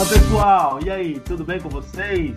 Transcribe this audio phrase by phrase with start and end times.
[0.00, 2.34] Fala pessoal, e aí, tudo bem com vocês?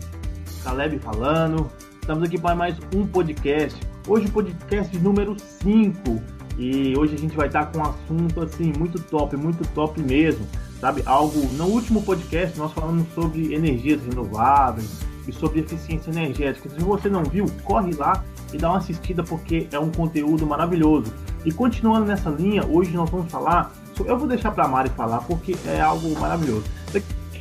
[0.65, 1.71] Caleb falando.
[1.93, 3.79] Estamos aqui para mais um podcast.
[4.05, 6.21] Hoje o podcast número 5.
[6.57, 10.45] E hoje a gente vai estar com um assunto assim muito top, muito top mesmo.
[10.81, 11.03] Sabe?
[11.05, 11.39] Algo.
[11.53, 16.69] No último podcast nós falamos sobre energias renováveis e sobre eficiência energética.
[16.69, 21.13] Se você não viu, corre lá e dá uma assistida porque é um conteúdo maravilhoso.
[21.45, 23.71] E continuando nessa linha, hoje nós vamos falar.
[24.05, 26.82] Eu vou deixar para a Mari falar porque é algo maravilhoso.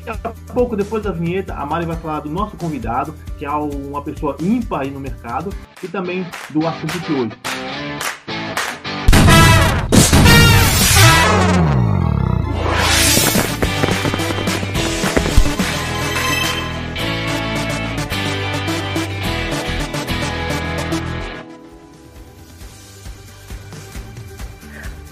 [0.04, 3.50] Daqui a pouco, depois da vinheta, a Mari vai falar do nosso convidado, que é
[3.50, 7.32] uma pessoa ímpar aí no mercado, e também do assunto de hoje.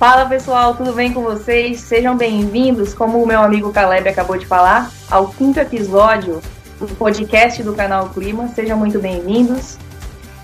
[0.01, 1.79] Fala pessoal, tudo bem com vocês?
[1.83, 6.41] Sejam bem-vindos, como o meu amigo Caleb acabou de falar, ao quinto episódio
[6.79, 8.49] do podcast do canal Clima.
[8.49, 9.77] Sejam muito bem-vindos.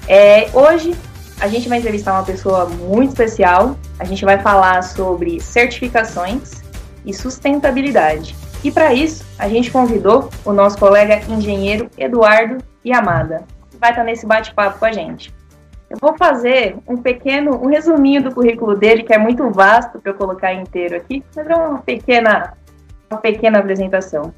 [0.07, 0.95] É, hoje
[1.41, 3.79] a gente vai entrevistar uma pessoa muito especial.
[3.99, 6.63] A gente vai falar sobre certificações
[7.07, 8.37] e sustentabilidade.
[8.63, 14.05] E para isso, a gente convidou o nosso colega engenheiro Eduardo Yamada, que vai estar
[14.05, 15.35] nesse bate-papo com a gente.
[15.89, 20.11] Eu vou fazer um pequeno, um resuminho do currículo dele, que é muito vasto para
[20.11, 22.55] eu colocar inteiro aqui, mas é uma pequena,
[23.11, 24.35] uma pequena apresentação.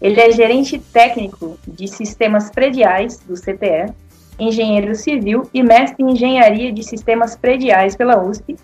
[0.00, 3.92] Ele é gerente técnico de sistemas prediais do CTE,
[4.38, 8.56] engenheiro civil e mestre em engenharia de sistemas prediais pela USP,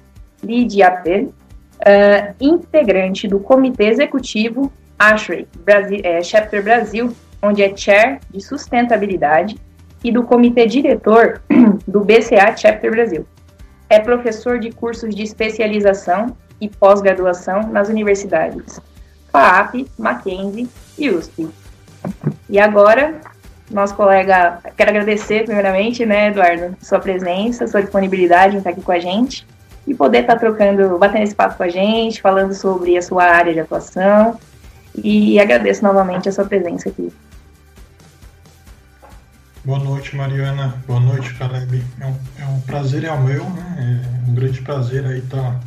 [0.43, 8.41] LIDAP, uh, integrante do comitê executivo ASHRAE, Brasil, é, Chapter Brasil, onde é chair de
[8.41, 9.57] sustentabilidade
[10.03, 11.41] e do comitê diretor
[11.87, 13.27] do BCA Chapter Brasil.
[13.89, 18.81] É professor de cursos de especialização e pós-graduação nas universidades
[19.33, 20.69] FAAP, Mackenzie
[20.99, 21.49] e USP.
[22.49, 23.21] E agora,
[23.71, 28.93] nosso colega, quero agradecer primeiramente, né, Eduardo, sua presença, sua disponibilidade em estar aqui com
[28.93, 29.47] a gente
[29.87, 33.53] e poder estar trocando, batendo esse papo com a gente, falando sobre a sua área
[33.53, 34.39] de atuação.
[34.97, 37.13] E agradeço novamente a sua presença aqui.
[39.69, 40.83] Boa noite, Mariana.
[40.87, 41.85] Boa noite, Caleb.
[42.01, 44.01] É um, é um prazer é o meu, né?
[44.27, 45.61] É um grande prazer aí estar tá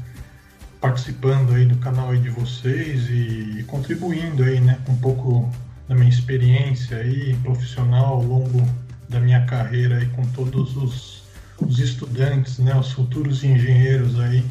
[0.81, 5.51] participando aí do canal aí de vocês e contribuindo aí, né, com um pouco
[5.87, 8.67] da minha experiência aí profissional ao longo
[9.07, 11.23] da minha carreira aí com todos os,
[11.59, 14.43] os estudantes, né, os futuros engenheiros aí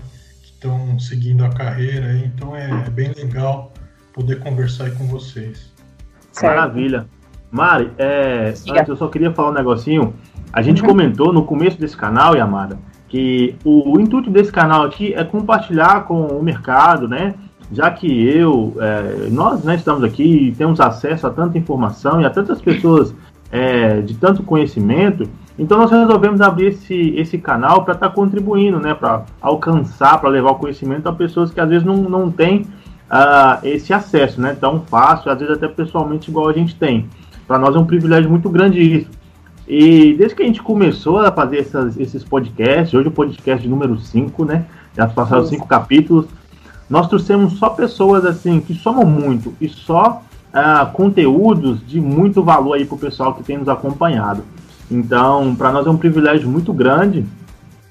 [0.42, 2.24] que estão seguindo a carreira aí.
[2.24, 3.74] Então é, é bem legal
[4.12, 5.72] poder conversar aí com vocês.
[6.40, 7.08] Maravilha.
[7.50, 10.14] Mari, é, antes eu só queria falar um negocinho.
[10.52, 10.88] A gente uhum.
[10.88, 12.78] comentou no começo desse canal, Yamada,
[13.08, 17.34] que o, o, intuito desse canal aqui é compartilhar com o mercado, né?
[17.72, 22.24] Já que eu, é, nós né, estamos aqui e temos acesso a tanta informação e
[22.24, 23.14] a tantas pessoas
[23.50, 25.28] é, de tanto conhecimento,
[25.58, 28.94] então nós resolvemos abrir esse, esse canal para estar tá contribuindo, né?
[28.94, 33.58] Para alcançar, para levar o conhecimento a pessoas que às vezes não, não têm uh,
[33.62, 34.56] esse acesso, né?
[34.58, 37.08] Tão fácil, às vezes até pessoalmente igual a gente tem.
[37.50, 39.10] Para nós é um privilégio muito grande isso.
[39.66, 43.98] E desde que a gente começou a fazer essas, esses podcasts, hoje o podcast número
[43.98, 44.66] 5, né?
[44.96, 46.26] Já passaram cinco capítulos.
[46.88, 50.22] Nós trouxemos só pessoas assim que somam muito e só
[50.54, 54.44] uh, conteúdos de muito valor aí para o pessoal que tem nos acompanhado.
[54.88, 57.26] Então, para nós é um privilégio muito grande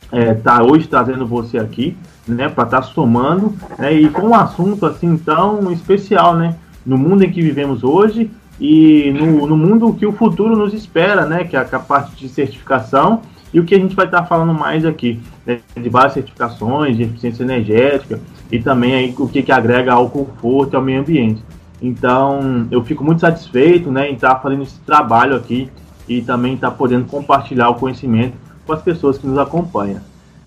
[0.06, 4.28] estar é, tá hoje trazendo você aqui, né, para estar tá somando, né, e com
[4.28, 6.56] um assunto assim tão especial, né,
[6.86, 11.26] no mundo em que vivemos hoje e no, no mundo que o futuro nos espera,
[11.26, 11.44] né?
[11.46, 13.22] Que é a parte de certificação
[13.54, 17.04] e o que a gente vai estar falando mais aqui, né, de várias certificações de
[17.04, 18.20] eficiência energética
[18.52, 21.44] e também aí o que, que agrega ao conforto e ao meio ambiente.
[21.82, 25.70] Então, eu fico muito satisfeito né, em estar fazendo esse trabalho aqui
[26.08, 28.34] e também estar podendo compartilhar o conhecimento
[28.66, 30.02] com as pessoas que nos acompanham.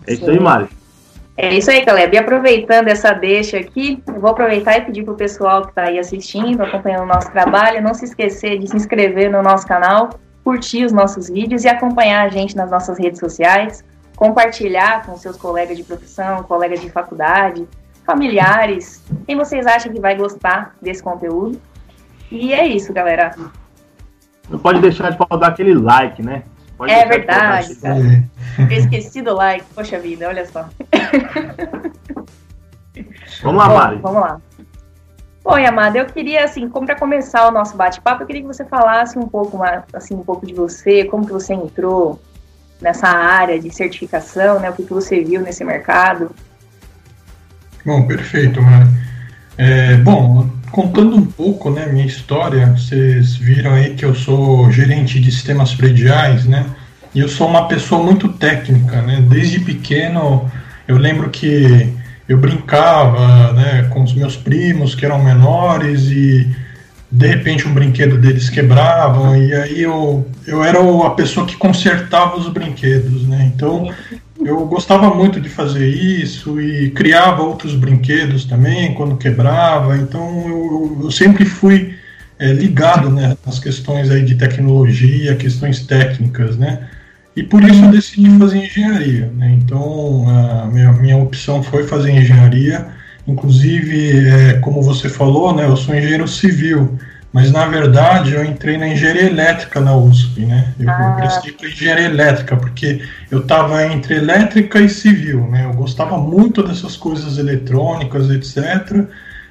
[0.06, 0.20] É Sim.
[0.20, 0.68] isso aí, Mari.
[1.36, 2.14] É isso aí, Caleb.
[2.14, 5.84] E aproveitando essa deixa aqui, eu vou aproveitar e pedir para o pessoal que está
[5.84, 10.10] aí assistindo, acompanhando o nosso trabalho, não se esquecer de se inscrever no nosso canal,
[10.44, 13.82] curtir os nossos vídeos e acompanhar a gente nas nossas redes sociais,
[14.14, 17.66] compartilhar com seus colegas de profissão, colegas de faculdade,
[18.04, 21.60] familiares, quem vocês acham que vai gostar desse conteúdo.
[22.30, 23.34] E é isso, galera.
[24.50, 26.42] Não pode deixar de faltar aquele like, né?
[26.82, 28.24] Pode é verdade, cara.
[28.58, 29.64] Eu esqueci do like.
[29.72, 30.68] Poxa vida, olha só.
[33.40, 33.96] Vamos lá, Mari.
[33.98, 34.40] Bom, vamos lá.
[35.44, 38.64] Bom, Yamada, eu queria, assim, como para começar o nosso bate-papo, eu queria que você
[38.64, 42.20] falasse um pouco mais, assim, um pouco de você, como que você entrou
[42.80, 44.68] nessa área de certificação, né?
[44.68, 46.34] O que, que você viu nesse mercado?
[47.86, 48.90] Bom, perfeito, Mari.
[49.56, 55.20] É, bom, contando um pouco, né, minha história, vocês viram aí que eu sou gerente
[55.20, 56.66] de sistemas prediais, né?
[57.14, 59.22] E eu sou uma pessoa muito técnica, né?
[59.28, 60.50] Desde pequeno,
[60.88, 61.92] eu lembro que
[62.28, 66.48] eu brincava, né, com os meus primos que eram menores e
[67.10, 72.38] de repente um brinquedo deles quebrava e aí eu, eu era a pessoa que consertava
[72.38, 73.52] os brinquedos, né?
[73.54, 73.92] Então
[74.44, 79.96] eu gostava muito de fazer isso e criava outros brinquedos também quando quebrava.
[79.96, 81.94] Então eu, eu sempre fui
[82.38, 86.88] é, ligado né, nas questões aí de tecnologia, questões técnicas, né?
[87.34, 89.32] E por isso eu decidi fazer engenharia.
[89.34, 89.58] Né?
[89.58, 92.86] Então a minha, minha opção foi fazer engenharia.
[93.26, 96.98] Inclusive, é, como você falou, né, eu sou engenheiro civil.
[97.32, 100.74] Mas na verdade eu entrei na engenharia elétrica na USP, né?
[100.78, 101.16] Eu, ah.
[101.16, 105.64] prestei para engenharia elétrica, porque eu estava entre elétrica e civil, né?
[105.64, 109.06] Eu gostava muito dessas coisas eletrônicas, etc.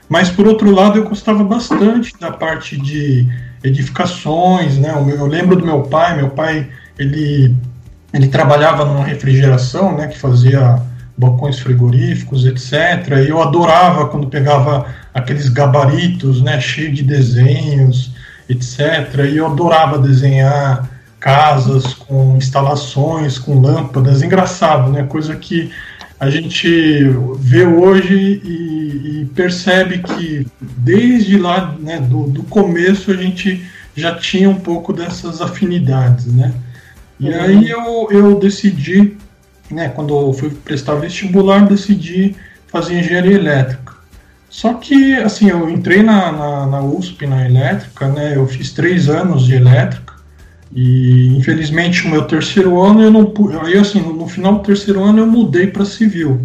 [0.07, 3.27] Mas por outro lado eu gostava bastante da parte de
[3.63, 4.93] edificações, né?
[4.95, 6.69] Eu lembro do meu pai, meu pai
[6.99, 7.55] ele
[8.13, 10.07] ele trabalhava numa refrigeração, né?
[10.07, 10.81] Que fazia
[11.21, 13.23] balcões frigoríficos, etc.
[13.23, 18.11] E eu adorava quando pegava aqueles gabaritos, né, cheio de desenhos,
[18.49, 19.29] etc.
[19.31, 20.89] E eu adorava desenhar
[21.19, 25.71] casas com instalações, com lâmpadas, engraçado, né, coisa que
[26.19, 26.67] a gente
[27.37, 33.63] vê hoje e, e percebe que desde lá, né, do, do começo a gente
[33.95, 36.53] já tinha um pouco dessas afinidades, né?
[37.19, 37.41] E uhum.
[37.41, 39.17] aí eu, eu decidi
[39.73, 42.35] né, quando eu fui prestar vestibular, decidi
[42.67, 43.93] fazer engenharia elétrica.
[44.49, 49.07] Só que, assim, eu entrei na, na, na USP, na elétrica, né, eu fiz três
[49.07, 50.11] anos de elétrica,
[50.73, 55.03] e infelizmente o meu terceiro ano eu não aí assim no, no final do terceiro
[55.03, 56.41] ano eu mudei para civil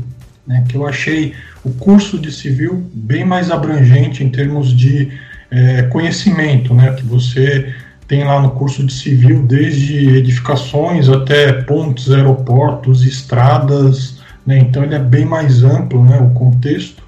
[0.47, 1.33] né que eu achei
[1.65, 5.13] o curso de civil bem mais abrangente em termos de
[5.51, 7.73] é, conhecimento né que você
[8.09, 14.59] tem lá no curso de civil desde edificações até pontes, aeroportos, estradas, né?
[14.59, 17.03] então ele é bem mais amplo, né, o contexto.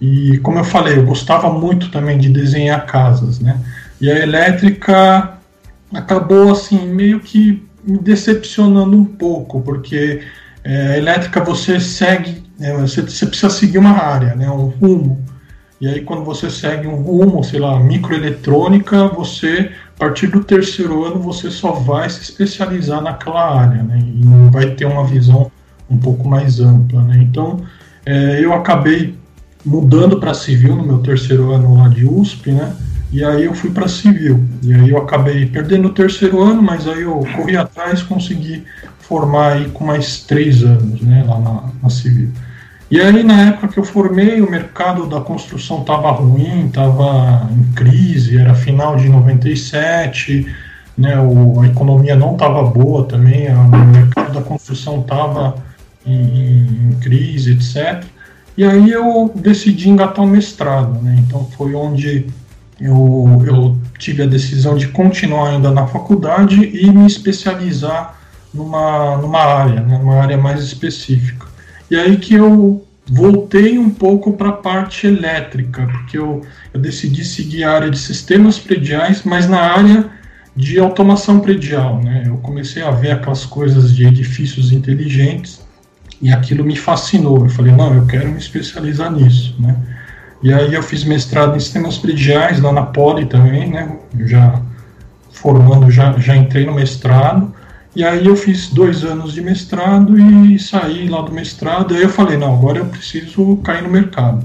[0.00, 3.58] E como eu falei, eu gostava muito também de desenhar casas, né?
[3.98, 5.38] E a elétrica
[5.92, 10.20] acabou assim meio que me decepcionando um pouco, porque
[10.62, 15.24] é, a elétrica você segue, é, você, você precisa seguir uma área, né, um rumo.
[15.80, 21.04] E aí quando você segue um rumo, sei lá, microeletrônica, você a partir do terceiro
[21.04, 23.98] ano você só vai se especializar naquela área, né?
[23.98, 25.50] E vai ter uma visão
[25.88, 27.18] um pouco mais ampla, né?
[27.22, 27.62] Então,
[28.04, 29.14] é, eu acabei
[29.64, 32.76] mudando para civil no meu terceiro ano lá de USP, né?
[33.10, 34.44] E aí eu fui para civil.
[34.62, 38.64] E aí eu acabei perdendo o terceiro ano, mas aí eu corri atrás, consegui
[39.00, 41.24] formar aí com mais três anos, né?
[41.26, 42.30] Lá na, na civil.
[42.88, 47.72] E aí, na época que eu formei, o mercado da construção estava ruim, estava em
[47.72, 50.46] crise, era final de 97,
[50.96, 55.56] né, o, a economia não estava boa também, o mercado da construção estava
[56.06, 58.04] em, em, crise, etc.
[58.56, 62.26] E aí eu decidi engatar o mestrado, né, então foi onde
[62.80, 68.16] eu, eu tive a decisão de continuar ainda na faculdade e me especializar
[68.54, 71.55] numa, numa área, né, numa área mais específica.
[71.90, 76.44] E aí que eu voltei um pouco para a parte elétrica, porque eu,
[76.74, 80.10] eu decidi seguir a área de sistemas prediais, mas na área
[80.56, 82.02] de automação predial.
[82.02, 82.24] Né?
[82.26, 85.60] Eu comecei a ver aquelas coisas de edifícios inteligentes
[86.20, 87.44] e aquilo me fascinou.
[87.44, 89.54] Eu falei, não, eu quero me especializar nisso.
[89.60, 89.76] Né?
[90.42, 93.96] E aí eu fiz mestrado em sistemas prediais lá na Poli também, né?
[94.26, 94.60] Já
[95.30, 97.54] formando, já, já entrei no mestrado.
[97.96, 101.94] E aí eu fiz dois anos de mestrado e saí lá do mestrado.
[101.94, 104.44] Aí eu falei, não, agora eu preciso cair no mercado.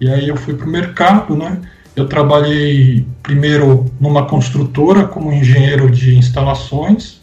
[0.00, 1.58] E aí eu fui para o mercado, né?
[1.96, 7.20] Eu trabalhei primeiro numa construtora como engenheiro de instalações.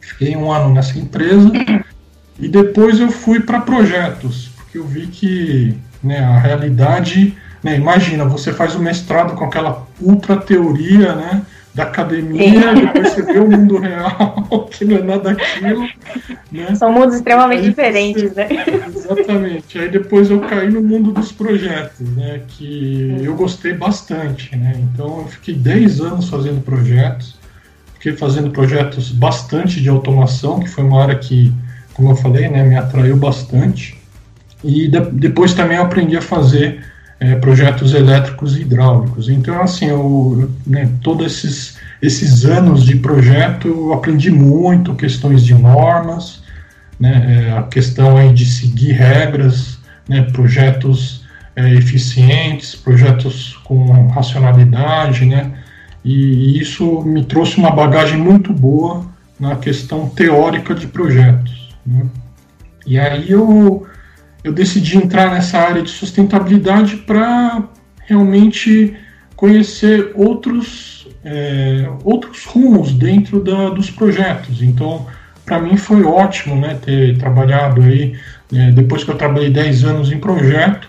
[0.00, 1.50] Fiquei um ano nessa empresa.
[2.38, 7.34] E depois eu fui para projetos, porque eu vi que né, a realidade...
[7.62, 11.40] Né, imagina, você faz o mestrado com aquela ultra teoria, né?
[11.76, 15.86] Da academia, depois você vê o mundo real, que não é nada aquilo.
[16.50, 16.74] Né?
[16.74, 18.48] São mundos extremamente aí, diferentes, né?
[18.96, 19.78] Exatamente.
[19.78, 22.40] Aí depois eu caí no mundo dos projetos, né?
[22.48, 24.72] Que eu gostei bastante, né?
[24.78, 27.36] Então eu fiquei 10 anos fazendo projetos,
[27.94, 31.52] fiquei fazendo projetos bastante de automação, que foi uma área que,
[31.92, 34.00] como eu falei, né, me atraiu bastante.
[34.64, 36.82] E de, depois também eu aprendi a fazer
[37.18, 39.28] é, projetos elétricos e hidráulicos.
[39.28, 45.54] Então, assim, eu, né, todos esses, esses anos de projeto eu aprendi muito questões de
[45.54, 46.42] normas,
[47.00, 51.24] né, é, a questão aí de seguir regras, né, projetos
[51.56, 55.52] é, eficientes, projetos com racionalidade, né?
[56.04, 59.06] E, isso me trouxe uma bagagem muito boa
[59.40, 61.74] na questão teórica de projetos.
[61.84, 62.06] Né?
[62.86, 63.86] E aí eu,
[64.46, 67.64] eu decidi entrar nessa área de sustentabilidade para
[68.06, 68.94] realmente
[69.34, 74.62] conhecer outros, é, outros rumos dentro da, dos projetos.
[74.62, 75.04] Então,
[75.44, 78.16] para mim foi ótimo né, ter trabalhado aí,
[78.54, 80.88] é, depois que eu trabalhei 10 anos em projeto,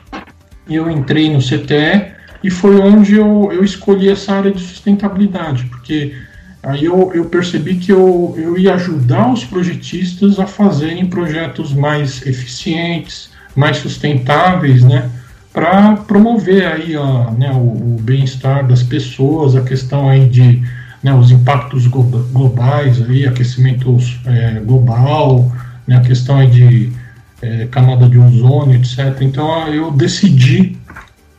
[0.70, 2.12] eu entrei no CTE
[2.44, 6.14] e foi onde eu, eu escolhi essa área de sustentabilidade, porque
[6.62, 12.24] aí eu, eu percebi que eu, eu ia ajudar os projetistas a fazerem projetos mais
[12.24, 15.10] eficientes, mais sustentáveis, né,
[15.52, 20.62] para promover aí a, né, o, o bem-estar das pessoas, a questão aí de
[21.02, 25.52] né, os impactos globais, aí, aquecimento é, global,
[25.88, 26.92] né, a questão aí de
[27.42, 29.22] é, camada de ozônio, etc.
[29.22, 30.78] Então eu decidi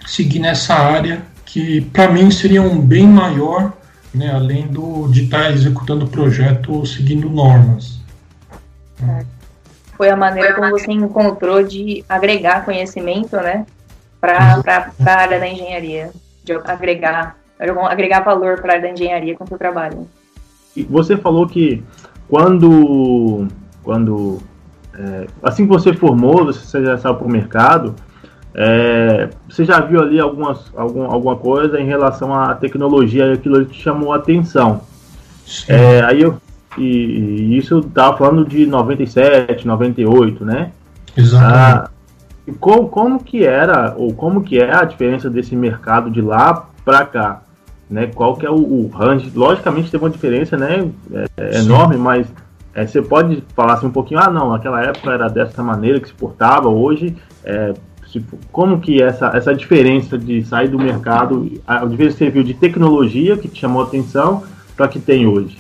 [0.04, 3.72] seguir nessa área que para mim seria um bem maior,
[4.12, 8.00] né, além do, de estar tá executando o projeto seguindo normas.
[9.98, 13.66] Foi a maneira como você encontrou de agregar conhecimento, né,
[14.20, 14.62] para
[15.04, 16.10] a área da engenharia,
[16.44, 20.06] de agregar, agregar valor para a área da engenharia com o seu trabalho.
[20.88, 21.82] Você falou que
[22.28, 23.48] quando,
[23.82, 24.38] quando
[24.96, 27.96] é, assim que você formou, você já saiu para o mercado,
[28.54, 33.66] é, você já viu ali algumas, algum, alguma coisa em relação à tecnologia e aquilo
[33.66, 34.80] que te chamou a atenção.
[35.66, 36.40] É, aí eu,
[36.76, 40.72] e, e isso estava falando de 97, 98, né?
[41.16, 41.56] Exatamente.
[41.56, 41.90] Ah,
[42.60, 47.04] como, como que era, ou como que é a diferença desse mercado de lá para
[47.04, 47.42] cá?
[47.90, 48.06] Né?
[48.14, 49.30] Qual que é o, o range?
[49.34, 50.90] Logicamente teve uma diferença né?
[51.12, 52.26] É, é enorme, mas
[52.74, 56.08] é, você pode falar assim um pouquinho, ah não, naquela época era dessa maneira que
[56.08, 57.74] se portava, hoje é,
[58.50, 62.54] como que essa, essa diferença de sair do mercado, a diferença que você viu de
[62.54, 64.42] tecnologia que te chamou a atenção
[64.76, 65.58] para que tem hoje?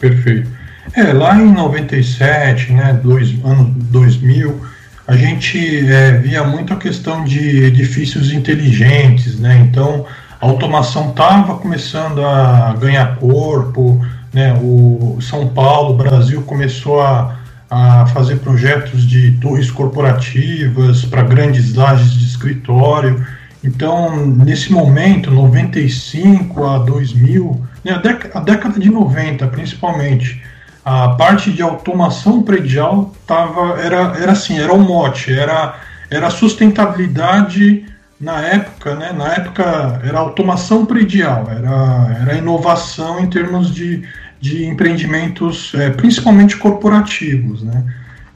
[0.00, 0.48] Perfeito.
[0.94, 4.60] É, lá em 97, né, dois, ano 2000,
[5.06, 10.06] a gente é, via muito a questão de edifícios inteligentes, né, então
[10.40, 17.38] a automação estava começando a ganhar corpo, né, o São Paulo, o Brasil começou a
[17.70, 23.24] a fazer projetos de torres corporativas para grandes lajes de escritório.
[23.62, 30.42] Então, nesse momento, 95 a 2000, né, a, a década de 90 principalmente,
[30.84, 37.84] a parte de automação predial tava, era, era assim, era um mote, era, era sustentabilidade
[38.18, 44.04] na época, né, na época era automação predial, era, era inovação em termos de
[44.40, 47.84] de empreendimentos, é, principalmente corporativos, né?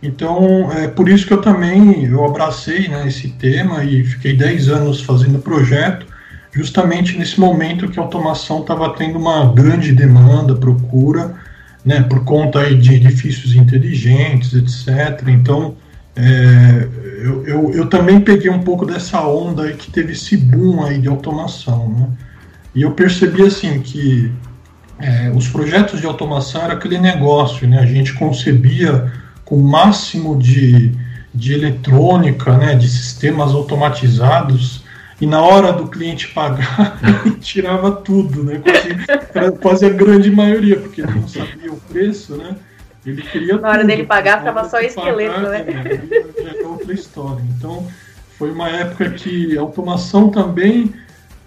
[0.05, 4.69] Então, é por isso que eu também eu abracei né, esse tema e fiquei 10
[4.69, 6.07] anos fazendo o projeto,
[6.53, 11.35] justamente nesse momento que a automação estava tendo uma grande demanda, procura,
[11.83, 15.27] né, por conta aí de edifícios inteligentes, etc.
[15.29, 15.75] Então,
[16.15, 16.89] é,
[17.23, 20.99] eu, eu, eu, também peguei um pouco dessa onda aí que teve esse boom aí
[20.99, 22.09] de automação, né?
[22.75, 24.31] E eu percebi assim que
[24.99, 27.81] é, os projetos de automação era aquele negócio, né?
[27.81, 29.13] A gente concebia
[29.45, 30.93] com o máximo de,
[31.35, 32.75] de eletrônica, né?
[32.75, 34.85] De sistemas automatizados
[35.21, 36.99] e na hora do cliente pagar
[37.41, 38.61] tirava tudo, né?
[39.33, 42.57] Quase, quase a grande maioria, porque ele não sabia o preço, né?
[43.07, 45.65] Ele queria na hora tudo, dele pagar ficava só esqueleto, pagar, né?
[46.37, 47.45] É, é outra história.
[47.57, 47.87] Então
[48.39, 50.93] foi uma época que a automação também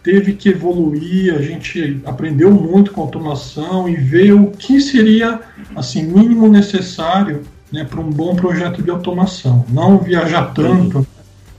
[0.01, 5.41] teve que evoluir, a gente aprendeu muito com automação e veio o que seria
[5.75, 9.65] assim mínimo necessário né, para um bom projeto de automação.
[9.69, 11.05] Não viajar tanto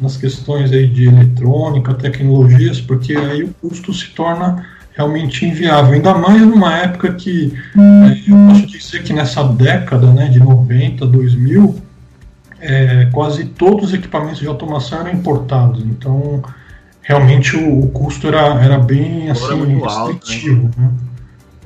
[0.01, 5.95] nas questões aí de eletrônica, tecnologias, porque aí o custo se torna realmente inviável.
[5.95, 11.07] Ainda mais numa época que é, eu posso dizer que nessa década né, de 90,
[11.07, 11.77] 2000,
[12.61, 15.85] é, quase todos os equipamentos de automação eram importados.
[15.85, 16.43] Então
[17.01, 20.67] realmente o, o custo era, era bem assim, restritivo.
[20.67, 20.87] Alto, né?
[20.87, 20.91] Né?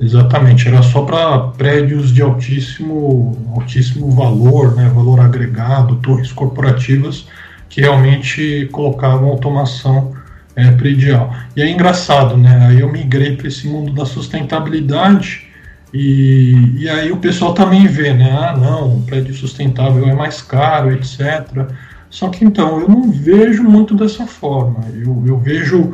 [0.03, 7.25] Exatamente, era só para prédios de altíssimo, altíssimo valor, né, valor agregado, torres corporativas
[7.69, 10.11] que realmente colocavam automação
[10.57, 11.33] é, predial.
[11.55, 12.67] E é engraçado, né?
[12.67, 15.47] Aí eu migrei para esse mundo da sustentabilidade
[15.93, 18.29] e, e aí o pessoal também vê, né?
[18.29, 21.65] Ah, não, prédio sustentável é mais caro, etc.
[22.09, 24.83] Só que então, eu não vejo muito dessa forma.
[24.93, 25.93] Eu, eu vejo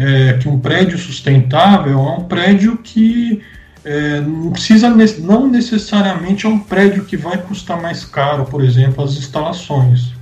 [0.00, 3.42] é, que um prédio sustentável é um prédio que
[3.84, 4.88] é, não precisa,
[5.18, 10.14] não necessariamente é um prédio que vai custar mais caro, por exemplo, as instalações.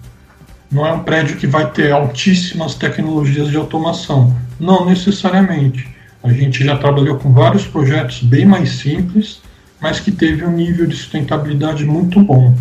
[0.70, 4.36] não é um prédio que vai ter altíssimas tecnologias de automação.
[4.58, 5.88] Não necessariamente.
[6.24, 9.40] A gente já trabalhou com vários projetos bem mais simples,
[9.80, 12.52] mas que teve um nível de sustentabilidade muito bom.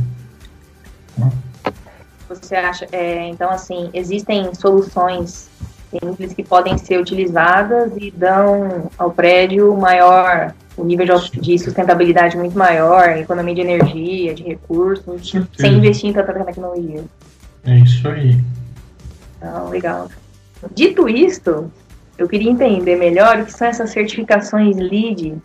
[2.30, 5.50] Você acha, é, então assim, existem soluções
[5.90, 12.38] simples que podem ser utilizadas e dão ao prédio maior, o um nível de sustentabilidade
[12.38, 17.04] muito maior, economia de energia, de recursos, sem investir em tanta tecnologia.
[17.66, 18.40] É isso aí.
[19.38, 20.10] Então, legal.
[20.74, 21.72] Dito isto,
[22.18, 25.38] eu queria entender melhor o que são essas certificações LEED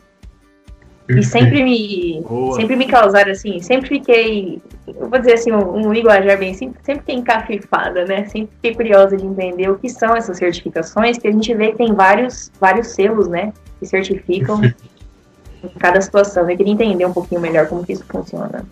[1.08, 2.22] e sempre me,
[2.54, 6.84] sempre me causaram assim, sempre fiquei, eu vou dizer assim, um, um linguajar bem simples,
[6.84, 8.24] sempre fiquei encafifada, né?
[8.26, 11.78] Sempre fiquei curiosa de entender o que são essas certificações, que a gente vê que
[11.78, 13.52] tem vários, vários selos, né?
[13.78, 16.48] Que certificam em cada situação.
[16.48, 18.64] Eu queria entender um pouquinho melhor como que isso funciona.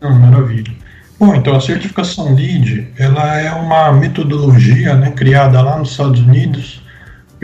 [0.00, 0.72] Não, maravilha.
[1.18, 6.83] Bom, então a certificação LEED, ela é uma metodologia né, criada lá nos Estados Unidos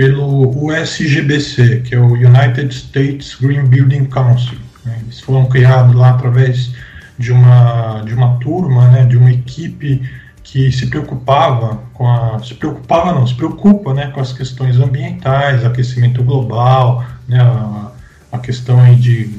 [0.00, 4.56] pelo USGBC, que é o United States Green Building Council.
[4.82, 4.98] Né?
[5.02, 6.70] Eles foram criados lá através
[7.18, 10.00] de uma, de uma turma, né, de uma equipe
[10.42, 15.66] que se preocupava com a, se preocupava não, se preocupa, né, com as questões ambientais,
[15.66, 17.92] aquecimento global, né, a,
[18.32, 19.38] a questão aí de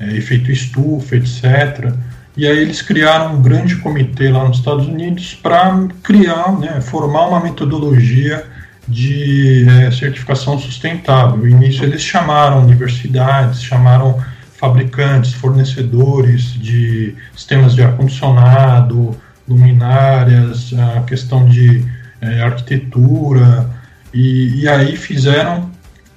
[0.00, 1.94] é, efeito estufa, etc.
[2.36, 7.28] E aí eles criaram um grande comitê lá nos Estados Unidos para criar, né, formar
[7.28, 8.44] uma metodologia
[8.90, 11.38] de é, certificação sustentável.
[11.38, 14.18] No início eles chamaram universidades, chamaram
[14.58, 19.16] fabricantes, fornecedores de sistemas de ar-condicionado,
[19.48, 21.84] luminárias, a questão de
[22.20, 23.70] é, arquitetura,
[24.12, 25.70] e, e, aí fizeram,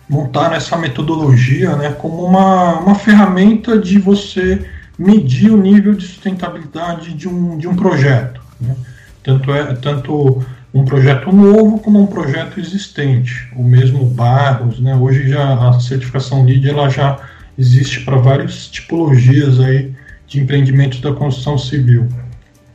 [0.10, 7.14] montar essa metodologia né, como uma, uma ferramenta de você medir o nível de sustentabilidade
[7.14, 8.42] de um, de um projeto.
[8.60, 8.76] Né?
[9.24, 13.48] Tanto, é, tanto um projeto novo como um projeto existente.
[13.56, 14.96] O mesmo Barros, né?
[14.96, 17.20] Hoje já a certificação LEED ela já
[17.58, 19.94] existe para várias tipologias aí
[20.28, 22.08] de empreendimentos da construção civil.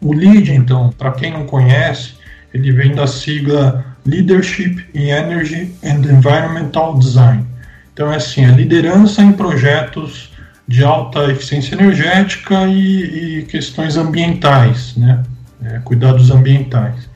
[0.00, 2.14] O LEED, então, para quem não conhece,
[2.54, 7.44] ele vem da sigla Leadership in Energy and Environmental Design.
[7.92, 10.30] Então é assim, a liderança em projetos
[10.68, 15.24] de alta eficiência energética e, e questões ambientais, né?
[15.64, 17.08] É, cuidados ambientais.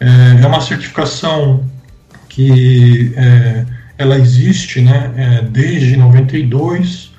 [0.00, 1.64] É, é uma certificação
[2.28, 3.64] que é,
[3.96, 7.12] ela existe né, é, desde 92,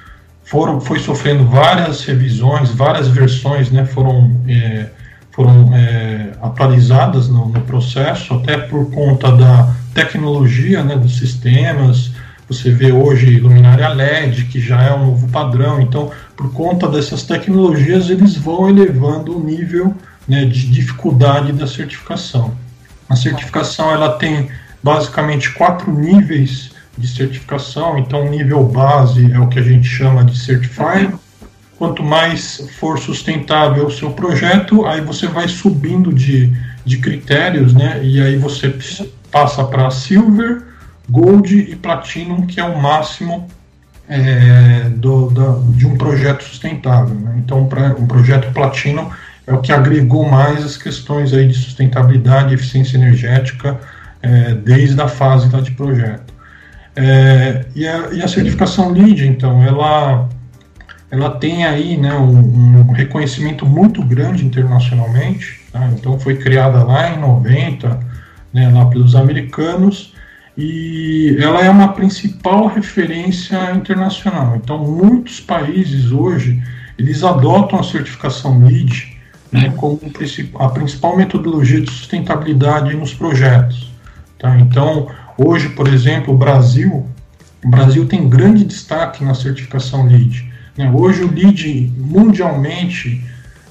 [0.43, 4.88] foram, foi sofrendo várias revisões, várias versões né, foram, é,
[5.31, 12.11] foram é, atualizadas no, no, processo, até por conta da tecnologia né, dos sistemas.
[12.47, 17.23] Você vê hoje luminária LED, que já é um novo padrão, então, por conta dessas
[17.23, 19.95] tecnologias, eles vão elevando o nível
[20.27, 22.64] né, de dificuldade da certificação.
[23.09, 24.49] A certificação ela tem
[24.81, 27.97] basicamente quatro níveis de certificação.
[27.97, 31.13] Então, nível base é o que a gente chama de Certified.
[31.77, 37.99] Quanto mais for sustentável o seu projeto, aí você vai subindo de, de critérios, né?
[38.01, 38.73] E aí você
[39.29, 40.63] passa para Silver,
[41.09, 43.47] Gold e Platinum, que é o máximo
[44.07, 47.15] é, do, da, de um projeto sustentável.
[47.15, 47.35] Né?
[47.43, 49.09] Então, para um projeto Platinum
[49.47, 53.79] é o que agregou mais as questões aí de sustentabilidade e eficiência energética
[54.21, 56.34] é, desde a fase tá, de projeto.
[56.95, 60.29] É, e, a, e, a, certificação LEED, então, ela,
[61.12, 65.89] ela tem aí né, um, um reconhecimento muito grande internacionalmente, tá?
[65.93, 67.99] então foi criada lá em 90,
[68.53, 70.13] né, lá pelos americanos,
[70.58, 74.55] e ela é uma principal referência internacional.
[74.55, 76.63] Então, muitos países hoje,
[76.97, 79.14] eles adotam a certificação LEED
[79.55, 79.99] né, como
[80.59, 83.91] a principal metodologia de sustentabilidade nos projetos.
[84.37, 84.59] Tá?
[84.59, 87.05] Então, hoje, por exemplo, o Brasil,
[87.63, 90.51] o Brasil tem grande destaque na certificação LEED.
[90.77, 90.91] Né?
[90.93, 93.23] Hoje o LEED mundialmente,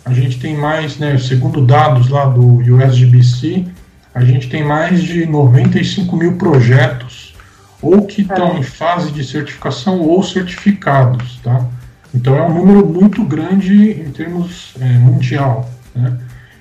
[0.04, 3.66] a gente tem mais, né, segundo dados lá do USGBC,
[4.14, 7.34] a gente tem mais de 95 mil projetos
[7.82, 11.66] ou que estão em fase de certificação ou certificados, tá?
[12.14, 15.68] Então é um número muito grande em termos é, mundial.
[15.94, 16.18] Né?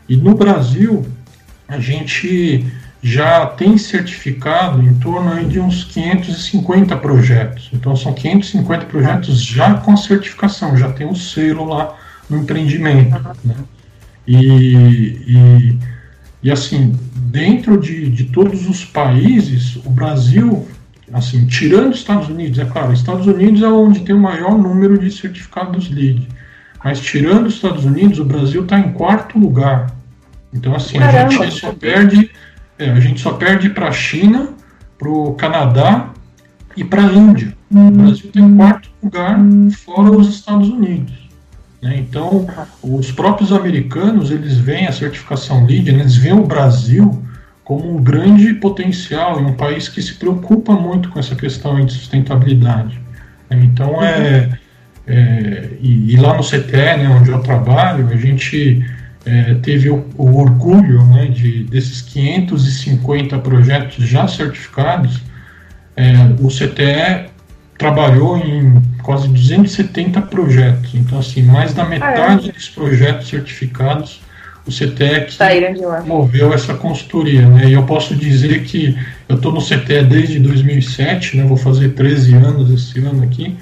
[0.07, 1.05] E no Brasil,
[1.67, 2.65] a gente
[3.03, 7.69] já tem certificado em torno de uns 550 projetos.
[7.73, 11.97] Então, são 550 projetos já com certificação, já tem o um selo lá
[12.29, 13.13] no empreendimento.
[13.43, 13.55] Né?
[14.25, 14.37] E,
[15.27, 15.79] e,
[16.43, 20.65] e, assim, dentro de, de todos os países, o Brasil,
[21.11, 24.97] assim, tirando os Estados Unidos, é claro, Estados Unidos é onde tem o maior número
[24.97, 26.25] de certificados LEED.
[26.83, 29.91] Mas tirando os Estados Unidos, o Brasil está em quarto lugar
[30.53, 32.29] Então, assim, a gente só perde,
[32.77, 34.49] é, a gente só perde para a China,
[34.97, 36.09] para o Canadá
[36.75, 37.55] e para a Índia.
[37.71, 39.39] O Brasil tem quarto lugar
[39.83, 41.23] fora os Estados Unidos.
[41.81, 41.97] Né?
[41.97, 42.47] Então,
[42.81, 45.99] os próprios americanos, eles veem a certificação LEED, né?
[46.01, 47.21] eles veem o Brasil
[47.63, 51.93] como um grande potencial e um país que se preocupa muito com essa questão de
[51.93, 52.99] sustentabilidade.
[53.49, 53.61] Né?
[53.63, 54.59] Então, é,
[55.07, 58.85] é e, e, lá no CTE, né, onde eu trabalho, a gente
[59.25, 65.21] é, teve o, o orgulho né, de desses 550 projetos já certificados,
[65.95, 67.31] é, o CTE
[67.77, 70.93] trabalhou em quase 270 projetos.
[70.95, 74.21] Então, assim, mais da metade dos projetos certificados,
[74.65, 75.27] o CTE
[76.05, 77.45] moveu essa consultoria.
[77.47, 77.67] Né?
[77.67, 81.43] E eu posso dizer que eu estou no CTE desde 2007, né?
[81.43, 83.57] vou fazer 13 anos esse ano aqui.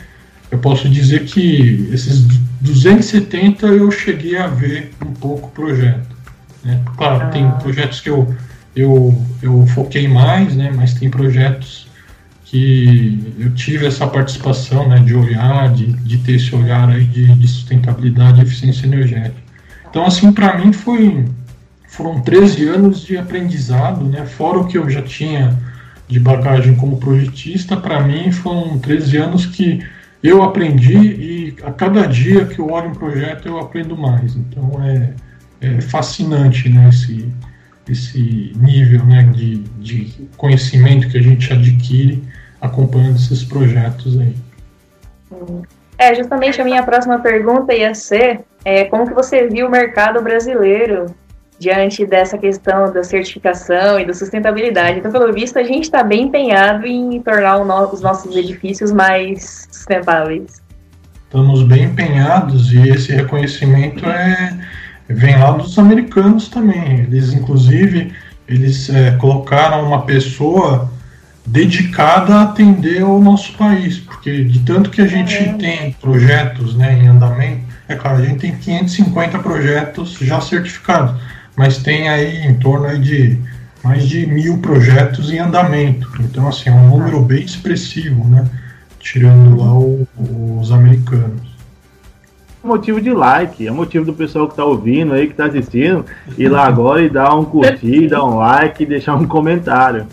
[0.52, 2.24] Eu posso dizer que esses
[2.60, 6.16] 270 eu cheguei a ver um pouco projeto.
[6.64, 6.80] Né?
[6.98, 7.30] Claro, ah.
[7.30, 8.36] tem projetos que eu,
[8.76, 10.72] eu, eu foquei mais, né?
[10.76, 11.88] mas tem projetos
[12.52, 17.34] que eu tive essa participação né, de olhar, de, de ter esse olhar aí de,
[17.34, 19.38] de sustentabilidade e eficiência energética.
[19.90, 21.26] Então, assim, para mim foi,
[21.88, 25.58] foram 13 anos de aprendizado, né, fora o que eu já tinha
[26.10, 29.82] de bagagem como projetista, para mim foram 13 anos que
[30.24, 34.36] eu aprendi e a cada dia que eu olho um projeto eu aprendo mais.
[34.36, 35.14] Então é,
[35.62, 37.28] é fascinante né, esse,
[37.90, 42.24] esse nível né, de, de conhecimento que a gente adquire
[42.60, 44.36] acompanhando esses projetos aí.
[45.98, 50.22] É, justamente a minha próxima pergunta ia ser é, como que você viu o mercado
[50.22, 51.08] brasileiro
[51.62, 54.98] diante dessa questão da certificação e da sustentabilidade.
[54.98, 59.68] Então, pelo visto, a gente está bem empenhado em tornar no, os nossos edifícios mais
[59.72, 60.60] sustentáveis.
[61.26, 64.58] Estamos bem empenhados e esse reconhecimento é
[65.08, 67.02] vem lá dos americanos também.
[67.02, 68.12] Eles, inclusive,
[68.48, 70.90] eles é, colocaram uma pessoa
[71.46, 75.54] dedicada a atender o nosso país, porque de tanto que a gente é.
[75.54, 81.14] tem projetos né, em andamento, é claro, a gente tem 550 projetos já certificados,
[81.56, 83.38] mas tem aí em torno aí de
[83.84, 86.08] mais de mil projetos em andamento.
[86.20, 88.46] Então, assim, é um número bem expressivo, né?
[89.00, 90.08] Tirando lá o,
[90.60, 91.50] os americanos.
[92.64, 96.06] Motivo de like, é motivo do pessoal que está ouvindo aí, que está assistindo,
[96.38, 100.06] ir lá agora e dar um curtir, dar um like e deixar um comentário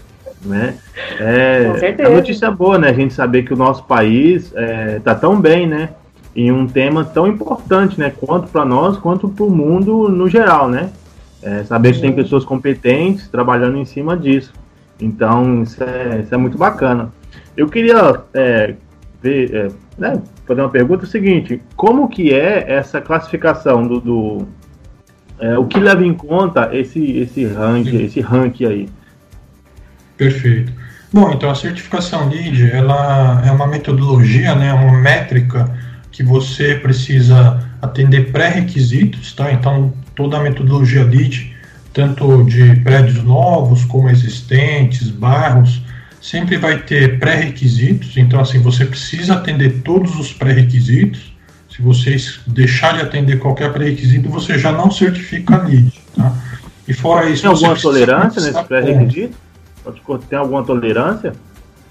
[0.44, 0.74] né?
[1.18, 1.72] É,
[2.05, 2.90] a notícia boa, né?
[2.90, 5.90] A gente saber que o nosso país está é, tá tão bem, né?
[6.35, 8.12] Em um tema tão importante, né?
[8.20, 10.90] Quanto para nós, quanto para o mundo no geral, né?
[11.42, 14.53] É, saber que tem pessoas competentes trabalhando em cima disso.
[15.01, 17.12] Então, isso é, isso é muito bacana.
[17.57, 18.74] Eu queria é,
[19.22, 24.01] ver, é, né, fazer uma pergunta é o seguinte: como que é essa classificação do,
[24.01, 24.48] do
[25.38, 28.88] é, o que leva em conta esse esse rank, esse rank aí?
[30.16, 30.72] Perfeito.
[31.12, 35.72] Bom, então a certificação LEED, ela é uma metodologia, né, uma métrica
[36.11, 39.51] que você precisa atender pré-requisitos, tá?
[39.53, 41.54] Então toda a metodologia LEED,
[41.94, 45.81] tanto de prédios novos como existentes, bairros,
[46.20, 48.16] sempre vai ter pré-requisitos.
[48.16, 51.33] Então assim, você precisa atender todos os pré-requisitos.
[51.70, 52.16] Se você
[52.48, 56.35] deixar de atender qualquer pré-requisito, você já não certifica a LEED, tá?
[56.88, 59.37] E fora isso, tem alguma tolerância nesse pré-requisito?
[60.28, 61.33] tem alguma tolerância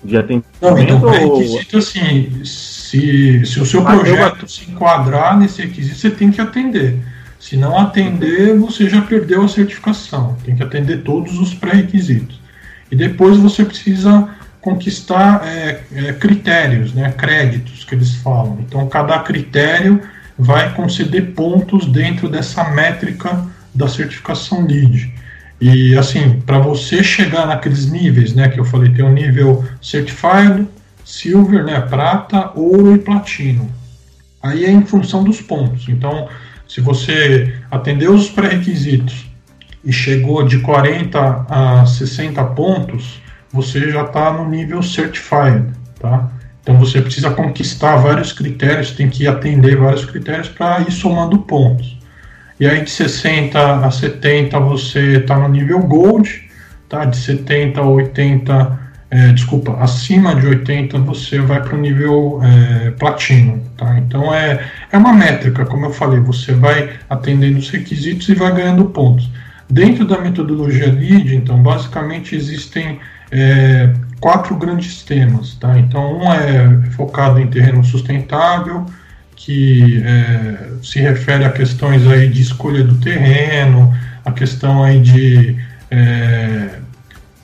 [0.03, 0.45] de atendimento?
[0.61, 1.79] Não, então, requisito ou...
[1.79, 4.47] assim, se, se o seu Mas projeto eu...
[4.49, 6.99] se enquadrar nesse requisito, você tem que atender.
[7.39, 10.35] Se não atender, você já perdeu a certificação.
[10.43, 12.39] Tem que atender todos os pré-requisitos.
[12.91, 14.29] E depois você precisa
[14.61, 18.57] conquistar é, é, critérios, né, créditos que eles falam.
[18.61, 20.01] Então, cada critério
[20.37, 25.13] vai conceder pontos dentro dessa métrica da certificação LEED.
[25.59, 30.67] E assim, para você chegar naqueles níveis, né, que eu falei, tem o nível Certified,
[31.03, 33.69] Silver, né, prata, ouro e platino.
[34.41, 35.87] Aí é em função dos pontos.
[35.89, 36.27] Então,
[36.67, 39.25] se você atendeu os pré-requisitos
[39.83, 45.65] e chegou de 40 a 60 pontos, você já está no nível Certified,
[45.99, 46.29] tá?
[46.61, 51.97] Então você precisa conquistar vários critérios, tem que atender vários critérios para ir somando pontos.
[52.59, 56.49] E aí de 60 a 70 você está no nível Gold,
[56.89, 57.05] tá?
[57.05, 62.91] De 70 a 80, é, desculpa, acima de 80 você vai para o nível é,
[62.91, 63.97] Platino, tá?
[63.99, 68.53] Então é, é uma métrica, como eu falei, você vai atendendo os requisitos e vai
[68.53, 69.29] ganhando pontos.
[69.69, 72.99] Dentro da metodologia LEED, então, basicamente existem
[73.31, 75.77] é, quatro grandes temas, tá?
[75.77, 78.85] Então, um é focado em terreno sustentável,
[79.35, 83.93] que é, se refere a questões aí de escolha do terreno,
[84.23, 85.57] a questão aí de
[85.91, 86.79] é,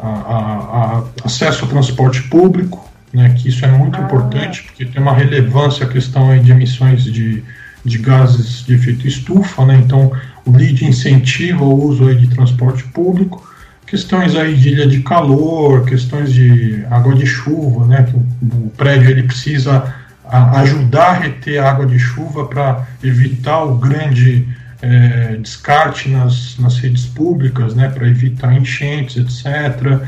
[0.04, 4.04] a, a, a acesso ao transporte público, né, que isso é muito ah.
[4.04, 7.44] importante, porque tem uma relevância a questão de emissões de,
[7.86, 10.12] de gases de efeito estufa, né, então
[10.46, 13.50] o LEED incentiva o uso aí de transporte público,
[13.88, 18.70] questões aí de ilha de calor, questões de água de chuva, né, que o, o
[18.76, 19.94] prédio ele precisa
[20.26, 24.48] a, ajudar a reter água de chuva para evitar o grande
[24.84, 30.02] é, descarte nas, nas redes públicas, né, para evitar enchentes, etc.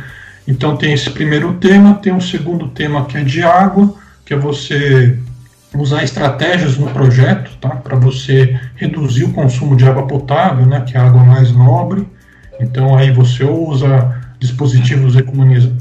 [0.45, 4.37] Então tem esse primeiro tema, tem um segundo tema que é de água, que é
[4.37, 5.17] você
[5.73, 10.97] usar estratégias no projeto, tá, para você reduzir o consumo de água potável, né, que
[10.97, 12.05] é a água mais nobre.
[12.59, 15.15] Então aí você usa dispositivos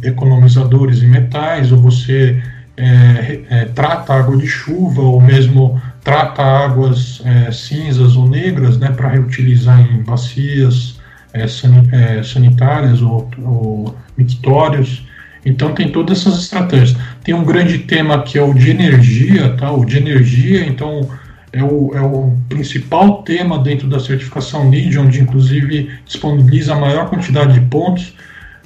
[0.04, 2.40] economizadores em metais, ou você
[2.76, 8.90] é, é, trata água de chuva, ou mesmo trata águas é, cinzas ou negras né,
[8.90, 11.00] para reutilizar em bacias
[11.32, 15.02] é, é, sanitárias ou, ou mictórios.
[15.44, 16.96] Então tem todas essas estratégias.
[17.22, 19.70] Tem um grande tema que é o de energia, tá?
[19.72, 21.08] O de energia, então
[21.52, 27.08] é o, é o principal tema dentro da certificação NID, onde inclusive disponibiliza a maior
[27.08, 28.14] quantidade de pontos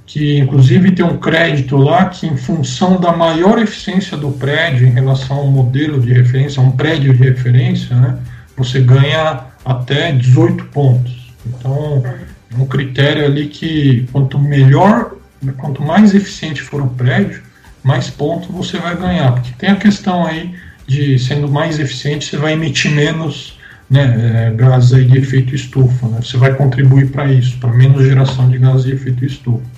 [0.09, 4.91] que inclusive tem um crédito lá que, em função da maior eficiência do prédio em
[4.91, 8.19] relação ao modelo de referência, a um prédio de referência, né,
[8.57, 11.35] você ganha até 18 pontos.
[11.47, 15.13] Então, é um critério ali que quanto melhor,
[15.59, 17.43] quanto mais eficiente for o prédio,
[17.85, 20.55] mais pontos você vai ganhar, porque tem a questão aí
[20.87, 23.59] de sendo mais eficiente, você vai emitir menos
[23.91, 26.09] né, é, gases de efeito estufa.
[26.09, 26.21] Né?
[26.23, 29.78] Você vai contribuir para isso, para menos geração de gases de efeito estufa.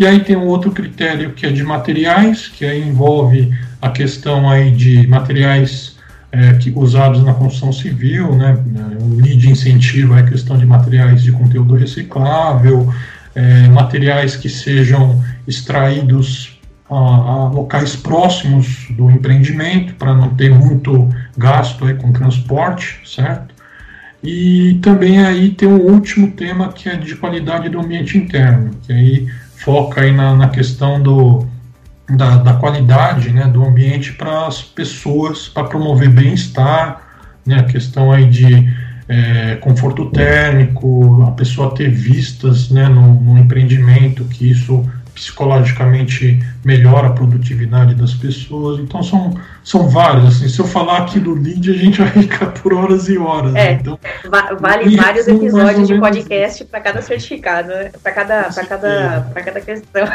[0.00, 4.48] E aí tem um outro critério que é de materiais, que aí envolve a questão
[4.48, 5.94] aí de materiais
[6.32, 8.56] é, que, usados na construção civil, né?
[8.98, 12.90] O LEED incentiva a questão de materiais de conteúdo reciclável,
[13.34, 16.58] é, materiais que sejam extraídos
[16.88, 23.54] a, a, locais próximos do empreendimento para não ter muito gasto aí com transporte, certo?
[24.24, 28.94] E também aí tem um último tema que é de qualidade do ambiente interno, que
[28.94, 29.28] aí
[29.60, 31.46] foca aí na, na questão do,
[32.08, 37.02] da, da, qualidade né, do ambiente para as pessoas, para promover bem-estar,
[37.46, 38.68] né, a questão aí de
[39.08, 47.08] é, conforto térmico, a pessoa ter vistas né, no, no empreendimento, que isso psicologicamente melhora
[47.08, 48.80] a produtividade das pessoas.
[48.80, 50.26] Então são, são vários.
[50.26, 53.54] Assim, se eu falar aqui do lead, a gente vai ficar por horas e horas.
[53.54, 53.78] É, né?
[53.80, 53.98] então,
[54.60, 57.90] vale vários episódios de podcast para cada certificado, né?
[58.02, 59.42] para cada, para cada, é.
[59.42, 60.08] cada questão.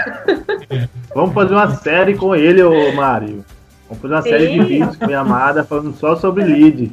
[0.69, 0.88] É.
[1.13, 3.45] Vamos fazer uma série com ele, ô Mário.
[3.88, 4.29] Vamos fazer uma Sim.
[4.29, 6.91] série de vídeos com minha amada falando só sobre lead.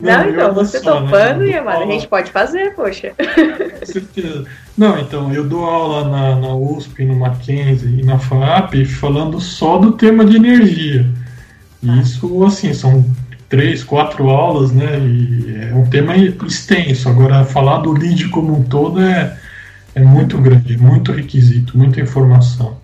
[0.00, 1.58] Não, então, você só, topando, né?
[1.58, 3.12] Amada, a gente pode fazer, poxa.
[3.80, 4.44] Com certeza.
[4.76, 9.78] Não, então, eu dou aula na, na USP, no Mackenzie e na FAP falando só
[9.78, 11.06] do tema de energia.
[11.82, 13.04] E isso, assim, são
[13.48, 14.98] três, quatro aulas, né?
[14.98, 17.08] E é um tema extenso.
[17.08, 19.36] Agora, falar do lead como um todo é,
[19.94, 22.76] é muito grande, muito requisito, muita informação.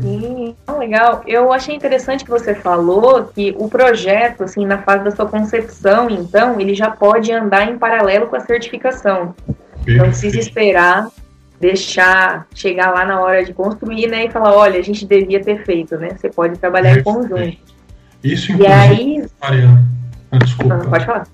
[0.00, 1.22] Sim, legal.
[1.26, 6.08] Eu achei interessante que você falou que o projeto, assim, na fase da sua concepção,
[6.10, 9.34] então, ele já pode andar em paralelo com a certificação.
[9.86, 11.08] Não precisa esperar
[11.60, 15.64] deixar chegar lá na hora de construir, né, e falar, olha, a gente devia ter
[15.64, 16.10] feito, né?
[16.16, 17.56] Você pode trabalhar em conjunto.
[18.22, 19.26] Isso, inclusive, e aí...
[19.40, 19.84] Mariana,
[20.30, 20.74] ah, desculpa.
[20.74, 21.26] Ah, pode falar.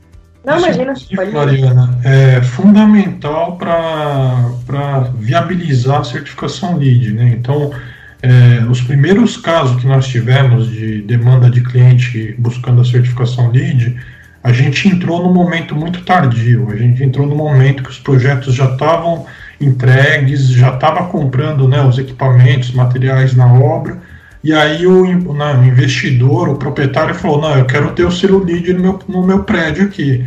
[0.44, 0.94] Não, Isso, imagina.
[1.16, 7.34] Pode Mariana, é fundamental para viabilizar a certificação LEED, né?
[7.38, 7.72] Então,
[8.24, 13.96] é, os primeiros casos que nós tivemos de demanda de cliente buscando a certificação LEED,
[14.42, 18.54] a gente entrou num momento muito tardio, a gente entrou no momento que os projetos
[18.54, 19.26] já estavam
[19.60, 23.98] entregues, já estava comprando né, os equipamentos, materiais na obra,
[24.42, 28.42] e aí o, né, o, investidor, o proprietário falou, não, eu quero ter o selo
[28.42, 30.26] LEED no meu, no meu prédio aqui.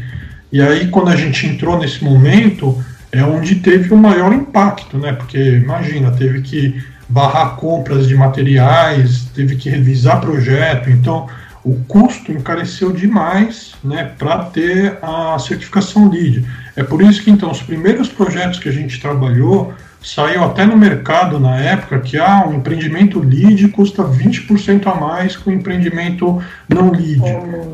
[0.52, 2.78] E aí quando a gente entrou nesse momento,
[3.12, 5.14] é onde teve o maior impacto, né?
[5.14, 6.80] Porque imagina, teve que
[7.10, 11.28] barrar compras de materiais, teve que revisar projeto, então
[11.64, 16.46] o custo encareceu demais né, para ter a certificação LEED.
[16.76, 20.78] É por isso que então os primeiros projetos que a gente trabalhou saiu até no
[20.78, 26.42] mercado na época que ah, um empreendimento LEED custa 20% a mais que um empreendimento
[26.70, 27.22] não LEED.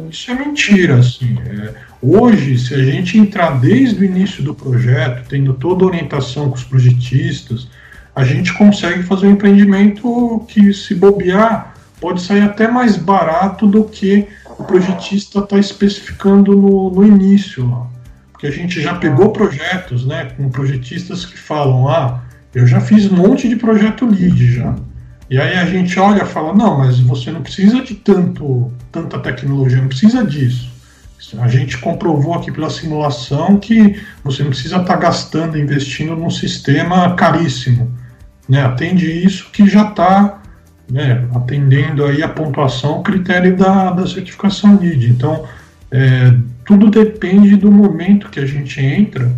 [0.09, 0.95] Isso é mentira.
[0.95, 5.87] Assim, é, hoje, se a gente entrar desde o início do projeto, tendo toda a
[5.87, 7.67] orientação com os projetistas,
[8.15, 13.85] a gente consegue fazer um empreendimento que, se bobear, pode sair até mais barato do
[13.85, 14.27] que
[14.59, 17.87] o projetista está especificando no, no início.
[18.31, 22.21] porque a gente já pegou projetos, né, com projetistas que falam, ah,
[22.53, 24.75] eu já fiz um monte de projeto lead já.
[25.29, 29.17] E aí a gente olha e fala, não, mas você não precisa de tanto, tanta
[29.17, 30.71] tecnologia, não precisa disso.
[31.39, 36.29] A gente comprovou aqui pela simulação que você não precisa estar tá gastando, investindo num
[36.29, 37.91] sistema caríssimo.
[38.47, 38.63] Né?
[38.63, 40.41] Atende isso que já está
[40.89, 45.09] né, atendendo aí a pontuação, o critério da, da certificação LEED.
[45.09, 45.45] Então,
[45.91, 46.33] é,
[46.65, 49.31] tudo depende do momento que a gente entra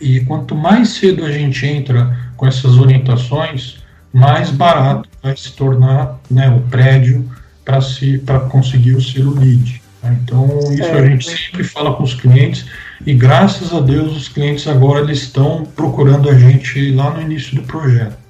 [0.00, 3.78] e quanto mais cedo a gente entra com essas orientações,
[4.12, 7.28] mais barato vai se tornar né, o prédio
[7.64, 9.82] para si, conseguir o selo LEED.
[10.02, 10.18] Né?
[10.22, 12.66] Então, isso a gente sempre fala com os clientes
[13.06, 17.56] e graças a Deus os clientes agora eles estão procurando a gente lá no início
[17.56, 18.23] do projeto.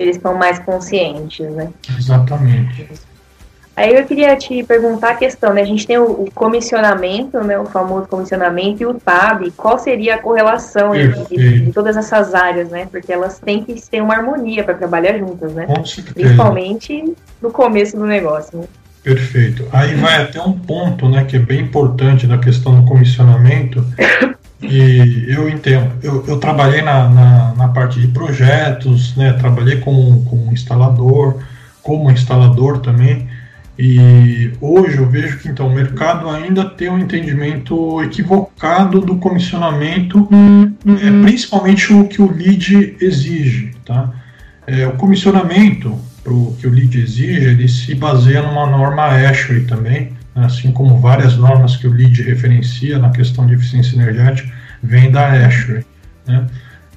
[0.00, 1.68] Eles estão mais conscientes, né?
[1.98, 2.88] Exatamente.
[3.76, 5.60] Aí eu queria te perguntar a questão, né?
[5.60, 7.58] A gente tem o, o comissionamento, né?
[7.58, 9.50] O famoso comissionamento e o TAB.
[9.56, 12.88] Qual seria a correlação de, de, todas essas áreas, né?
[12.90, 15.66] Porque elas têm que ter uma harmonia para trabalhar juntas, né?
[16.14, 18.58] Principalmente no começo do negócio.
[18.58, 18.64] Né?
[19.02, 19.66] Perfeito.
[19.70, 23.84] Aí vai até um ponto, né, que é bem importante da questão do comissionamento.
[24.62, 25.92] E eu entendo.
[26.02, 31.38] Eu, eu trabalhei na, na, na, parte de projetos, né, trabalhei como, como instalador,
[31.82, 33.26] como instalador também.
[33.78, 40.28] E hoje eu vejo que então o mercado ainda tem um entendimento equivocado do comissionamento,
[40.30, 40.74] uhum.
[40.86, 43.72] é, principalmente o que o lead exige.
[43.86, 44.12] Tá?
[44.66, 50.12] É, o comissionamento pro, que o lead exige, ele se baseia numa norma ASHRAE também?
[50.34, 55.28] Assim como várias normas que o lead referencia na questão de eficiência energética, vem da
[55.46, 55.84] ASHRAE.
[56.26, 56.46] Né?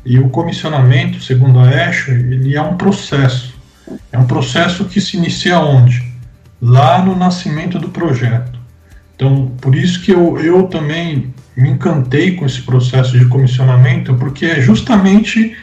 [0.05, 3.53] E o comissionamento, segundo a ASHRAE, ele é um processo.
[4.11, 6.13] É um processo que se inicia onde?
[6.63, 8.57] lá no nascimento do projeto.
[9.15, 14.45] Então, por isso que eu, eu também me encantei com esse processo de comissionamento, porque
[14.45, 15.55] é justamente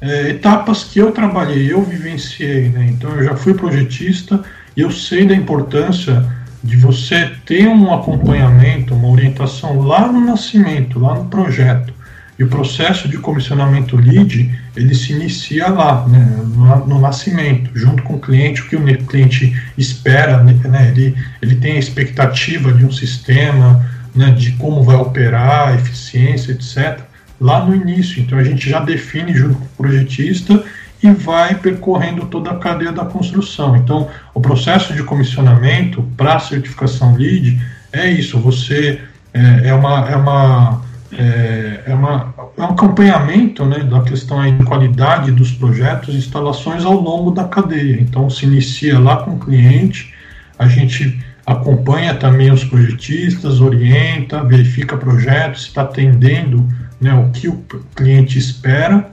[0.00, 2.68] é, etapas que eu trabalhei, eu vivenciei.
[2.68, 2.90] Né?
[2.90, 4.44] Então, eu já fui projetista
[4.76, 6.22] e eu sei da importância
[6.62, 11.92] de você ter um acompanhamento, uma orientação lá no nascimento, lá no projeto.
[12.38, 16.40] E o processo de comissionamento lead, ele se inicia lá, né,
[16.86, 21.72] no, nascimento, junto com o cliente, o que o cliente espera, né, ele, ele tem
[21.72, 27.00] a expectativa de um sistema, né, de como vai operar, eficiência, etc.,
[27.40, 28.22] lá no início.
[28.22, 30.64] Então a gente já define junto com o projetista
[31.02, 33.76] e vai percorrendo toda a cadeia da construção.
[33.76, 37.60] Então, o processo de comissionamento para certificação LEED
[37.92, 39.00] é isso, você
[39.34, 44.64] é, é uma, é uma é, é, uma, é um acompanhamento né, da questão de
[44.64, 48.00] qualidade dos projetos e instalações ao longo da cadeia.
[48.00, 50.14] Então, se inicia lá com o cliente,
[50.58, 56.66] a gente acompanha também os projetistas, orienta, verifica projetos, está atendendo
[57.00, 57.62] né, o que o
[57.94, 59.10] cliente espera,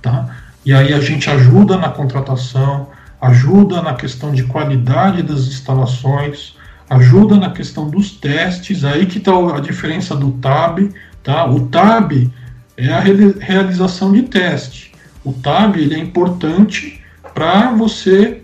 [0.00, 0.43] tá?
[0.64, 2.88] E aí a gente ajuda na contratação,
[3.20, 6.56] ajuda na questão de qualidade das instalações,
[6.88, 10.90] ajuda na questão dos testes, aí que está a diferença do TAB,
[11.24, 11.46] Tá?
[11.46, 12.30] O TAB
[12.76, 14.92] é a realização de teste.
[15.24, 17.00] O TAB ele é importante
[17.32, 18.42] para você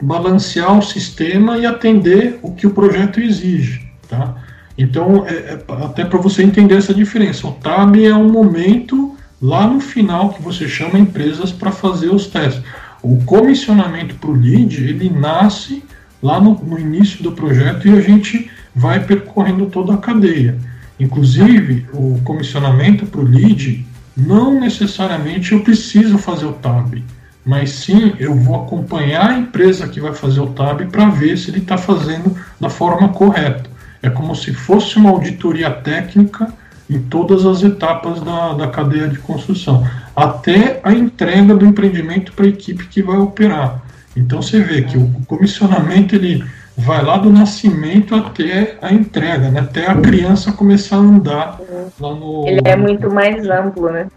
[0.00, 3.90] balancear o sistema e atender o que o projeto exige.
[4.06, 4.36] Tá?
[4.76, 9.66] Então, é, é, até para você entender essa diferença, o TAB é um momento lá
[9.66, 12.62] no final que você chama empresas para fazer os testes.
[13.02, 15.84] O comissionamento para o lead, ele nasce
[16.22, 20.58] lá no, no início do projeto e a gente vai percorrendo toda a cadeia.
[20.98, 27.04] Inclusive, o comissionamento para o lead, não necessariamente eu preciso fazer o TAB,
[27.44, 31.50] mas sim eu vou acompanhar a empresa que vai fazer o TAB para ver se
[31.50, 33.70] ele está fazendo da forma correta.
[34.02, 36.52] É como se fosse uma auditoria técnica
[36.88, 42.46] em todas as etapas da, da cadeia de construção, até a entrega do empreendimento para
[42.46, 43.82] a equipe que vai operar.
[44.16, 46.44] Então você vê que o comissionamento ele
[46.76, 49.60] vai lá do nascimento até a entrega, né?
[49.60, 51.60] até a criança começar a andar
[52.00, 52.44] lá no.
[52.46, 54.08] Ele é muito mais amplo, né?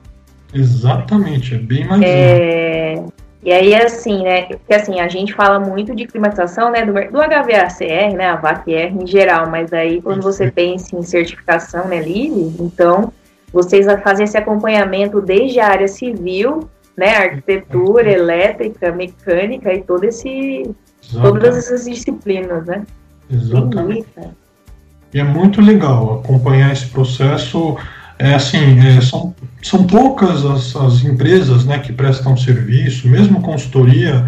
[0.53, 2.95] Exatamente, é bem mais é...
[2.97, 3.13] amplo.
[3.43, 4.43] E aí, assim, né?
[4.43, 6.85] Porque assim, a gente fala muito de climatização, né?
[6.85, 8.29] Do, do HVACR, né?
[8.29, 13.11] A VACR em geral, mas aí quando você pensa em certificação, né, LIVE, então
[13.51, 17.15] vocês fazem esse acompanhamento desde a área civil, né?
[17.15, 20.69] Arquitetura, elétrica, mecânica e todo esse
[21.09, 22.85] Todas essas disciplinas, né?
[23.29, 24.07] Exatamente.
[25.13, 27.77] E é muito legal acompanhar esse processo.
[28.23, 34.27] É assim, é, são, são poucas as, as empresas né, que prestam serviço, mesmo consultoria,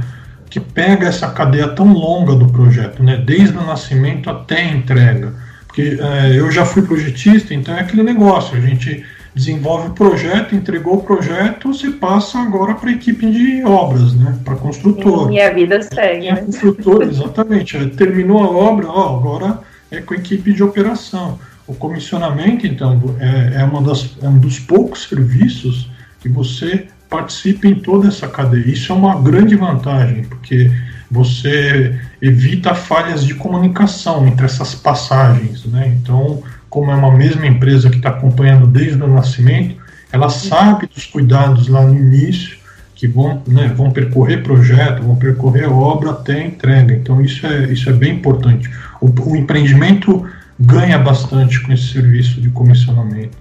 [0.50, 5.34] que pega essa cadeia tão longa do projeto, né, desde o nascimento até a entrega.
[5.68, 10.56] Porque é, eu já fui projetista, então é aquele negócio, a gente desenvolve o projeto,
[10.56, 14.39] entregou o projeto, você passa agora para a equipe de obras, né?
[14.44, 15.32] Para construtor.
[15.32, 16.30] E a vida segue.
[16.30, 17.88] É, construtor, exatamente.
[17.89, 19.60] Terminou a obra, ó, agora
[19.91, 21.39] é com a equipe de operação.
[21.66, 25.89] O comissionamento, então, é, é, uma das, é um dos poucos serviços
[26.20, 28.68] que você participa em toda essa cadeia.
[28.68, 30.72] Isso é uma grande vantagem, porque
[31.09, 35.95] você evita falhas de comunicação entre essas passagens, né?
[36.01, 39.78] Então, como é uma mesma empresa que está acompanhando desde o nascimento,
[40.11, 42.57] ela sabe dos cuidados lá no início
[42.95, 46.93] que vão, né, vão percorrer projeto, vão percorrer obra até a entrega.
[46.93, 48.70] Então isso é, isso é bem importante.
[49.01, 50.26] O, o empreendimento
[50.66, 53.38] ganha bastante com esse serviço de comissionamento.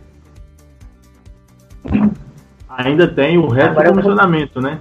[2.69, 4.79] Ainda tem o resto do comissionamento, né?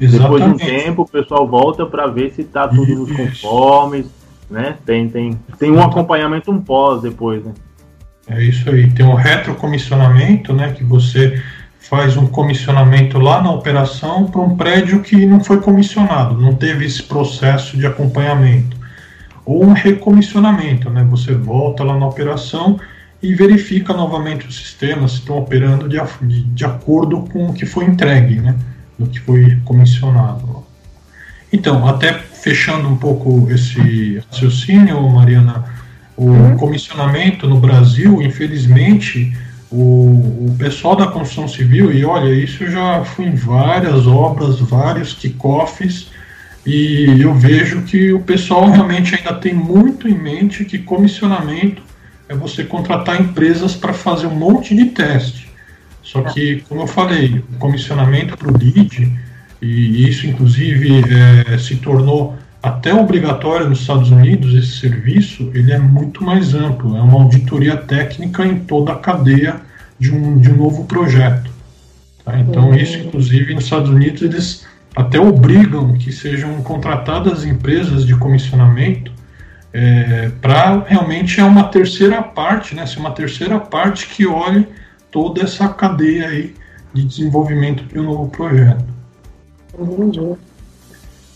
[0.00, 0.22] Exatamente.
[0.22, 4.06] Depois de um tempo, o pessoal volta para ver se está tudo nos conformes,
[4.50, 4.76] né?
[4.84, 7.52] Tem, tem, tem um acompanhamento um pós depois, né?
[8.28, 8.90] É isso aí.
[8.90, 11.42] Tem o retrocomissionamento, né, que você
[11.78, 16.84] faz um comissionamento lá na operação para um prédio que não foi comissionado, não teve
[16.84, 18.77] esse processo de acompanhamento.
[19.48, 22.78] Ou um recomissionamento, né, você volta lá na operação
[23.22, 27.64] e verifica novamente os sistemas se estão operando de, de, de acordo com o que
[27.64, 28.54] foi entregue, né,
[28.98, 30.66] do que foi comissionado.
[31.50, 35.64] Então, até fechando um pouco esse raciocínio, Mariana,
[36.14, 36.56] o uhum.
[36.58, 39.34] comissionamento no Brasil, infelizmente,
[39.70, 44.60] o, o, pessoal da construção civil, e olha, isso eu já fui em várias obras,
[44.60, 46.10] vários kickoffs,
[46.68, 51.82] e eu vejo que o pessoal realmente ainda tem muito em mente que comissionamento
[52.28, 55.48] é você contratar empresas para fazer um monte de teste.
[56.02, 59.10] Só que, como eu falei, o comissionamento para o lead,
[59.62, 61.02] e isso inclusive
[61.48, 66.96] é, se tornou até obrigatório nos Estados Unidos, esse serviço ele é muito mais amplo,
[66.96, 69.56] é uma auditoria técnica em toda a cadeia
[69.98, 71.50] de um, de um novo projeto.
[72.24, 72.38] Tá?
[72.38, 72.74] Então, uhum.
[72.74, 74.66] isso, inclusive, nos Estados Unidos, eles
[74.98, 79.12] até obrigam que sejam contratadas empresas de comissionamento
[79.72, 84.66] é, para realmente é uma terceira parte, né, ser uma terceira parte que olhe
[85.08, 86.52] toda essa cadeia aí
[86.92, 88.84] de desenvolvimento de um novo projeto.
[89.78, 90.34] Entendi.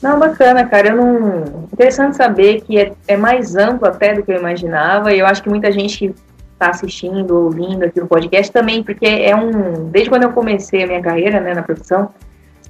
[0.03, 0.89] Não, bacana, cara.
[0.89, 1.69] Eu não...
[1.73, 5.13] Interessante saber que é, é mais amplo até do que eu imaginava.
[5.13, 6.15] E eu acho que muita gente que
[6.53, 9.89] está assistindo, ouvindo aqui o podcast também, porque é um.
[9.91, 12.11] Desde quando eu comecei a minha carreira né, na profissão,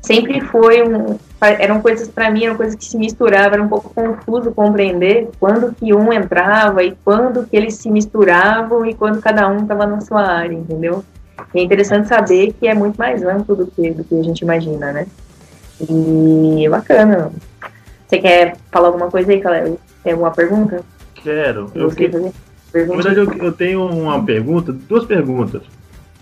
[0.03, 1.17] sempre foi um.
[1.41, 5.75] Eram coisas, para mim, eram coisas que se misturavam, era um pouco confuso compreender quando
[5.75, 10.01] que um entrava e quando que eles se misturavam e quando cada um estava na
[10.01, 11.05] sua área, entendeu?
[11.55, 14.41] E é interessante saber que é muito mais amplo do que, do que a gente
[14.43, 15.07] imagina, né?
[15.81, 17.33] E bacana.
[18.07, 19.79] Você quer falar alguma coisa aí, Caleb?
[20.05, 20.83] Tem alguma pergunta?
[21.15, 21.71] Quero.
[21.75, 22.09] Eu, que...
[22.09, 22.31] na
[22.73, 25.63] verdade, eu, eu, tenho uma pergunta, duas perguntas.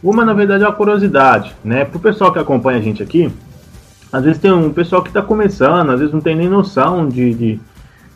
[0.03, 1.85] Uma, na verdade, é uma curiosidade, né?
[1.85, 3.31] Para o pessoal que acompanha a gente aqui,
[4.12, 7.34] às vezes tem um pessoal que está começando, às vezes não tem nem noção de,
[7.34, 7.61] de,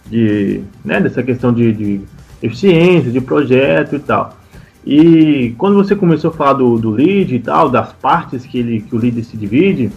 [0.07, 2.01] de né, dessa questão de, de
[2.42, 4.36] eficiência, de projeto e tal.
[4.86, 8.80] E quando você começou a falar do, do lead e tal, das partes que, ele,
[8.82, 9.90] que o lead se divide,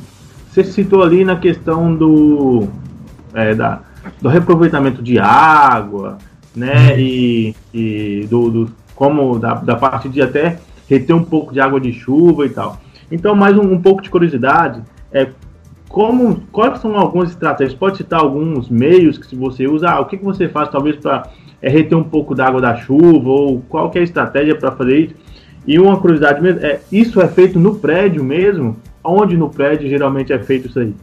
[0.49, 2.67] você citou ali na questão do,
[3.33, 3.81] é, da,
[4.21, 6.17] do reaproveitamento de água,
[6.55, 6.99] né?
[6.99, 11.79] E, e do, do, como da, da parte de até reter um pouco de água
[11.79, 12.79] de chuva e tal.
[13.11, 14.81] Então, mais um, um pouco de curiosidade,
[15.11, 15.27] é
[15.97, 17.73] como, quais são algumas estratégias?
[17.73, 20.95] Pode citar alguns meios que se você usa, ah, o que, que você faz talvez
[20.95, 21.27] para
[21.59, 24.99] é, reter um pouco da água da chuva, ou qual é a estratégia para fazer
[24.99, 25.15] isso?
[25.65, 28.77] E uma curiosidade mesmo, é, isso é feito no prédio mesmo?
[29.03, 30.93] onde no prédio geralmente é feito isso aí?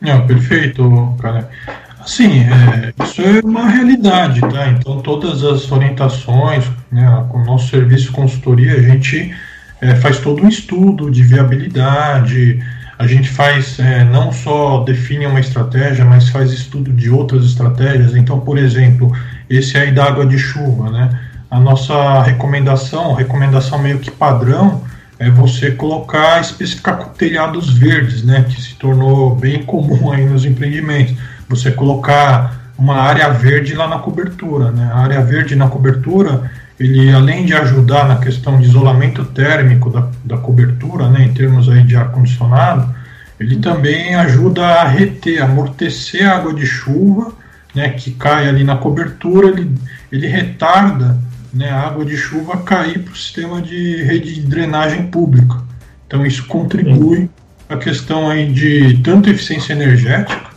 [0.00, 1.50] Não, perfeito, cara.
[1.98, 4.68] Assim, é, isso é uma realidade, tá?
[4.68, 9.34] Então, todas as orientações, né, com o nosso serviço de consultoria, a gente
[9.80, 12.62] é, faz todo um estudo de viabilidade,
[12.98, 18.14] a gente faz, é, não só define uma estratégia, mas faz estudo de outras estratégias.
[18.14, 19.12] Então, por exemplo,
[19.48, 21.20] esse aí da água de chuva, né?
[21.50, 24.82] A nossa recomendação, recomendação meio que padrão,
[25.18, 31.14] é você colocar, especificar telhados verdes, né, que se tornou bem comum aí nos empreendimentos.
[31.48, 34.90] Você colocar uma área verde lá na cobertura, né?
[34.92, 36.50] A área verde na cobertura,
[36.84, 41.68] ele além de ajudar na questão de isolamento térmico da, da cobertura, né, em termos
[41.68, 42.92] aí de ar condicionado,
[43.38, 47.32] ele também ajuda a reter, amortecer a água de chuva,
[47.74, 49.70] né, que cai ali na cobertura, ele,
[50.10, 51.18] ele retarda
[51.52, 55.62] né, a água de chuva cair para o sistema de rede de drenagem pública.
[56.06, 57.30] Então isso contribui
[57.66, 60.50] para a questão aí de tanto eficiência energética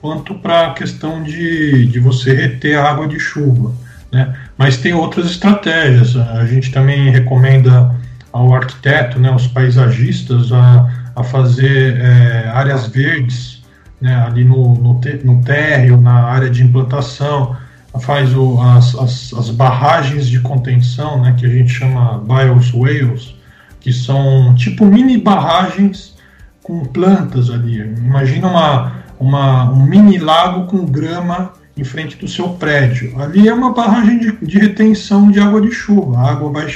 [0.00, 3.72] quanto para a questão de, de você reter a água de chuva.
[4.10, 4.36] Né?
[4.62, 6.16] Mas tem outras estratégias.
[6.16, 7.96] A gente também recomenda
[8.32, 13.60] ao arquiteto, né, aos paisagistas, a, a fazer é, áreas verdes
[14.00, 17.56] né, ali no, no, te, no térreo, na área de implantação,
[18.02, 23.34] faz o, as, as, as, barragens de contenção, né, que a gente chama bioswales,
[23.80, 26.14] que são tipo mini barragens
[26.62, 27.80] com plantas ali.
[27.80, 33.20] Imagina uma, uma, um mini lago com grama em frente do seu prédio.
[33.20, 36.18] Ali é uma barragem de, de retenção de água de chuva.
[36.18, 36.66] A água vai,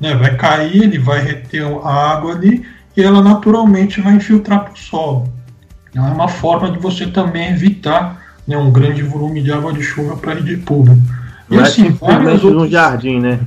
[0.00, 2.64] né, vai cair, ele vai reter a água ali
[2.96, 5.32] e ela naturalmente vai infiltrar para o solo.
[5.90, 9.82] Então, é uma forma de você também evitar né, um grande volume de água de
[9.82, 11.00] chuva para a rede pública.
[11.48, 12.62] Não e, é assim, é simplesmente outros...
[12.62, 13.40] um jardim, né?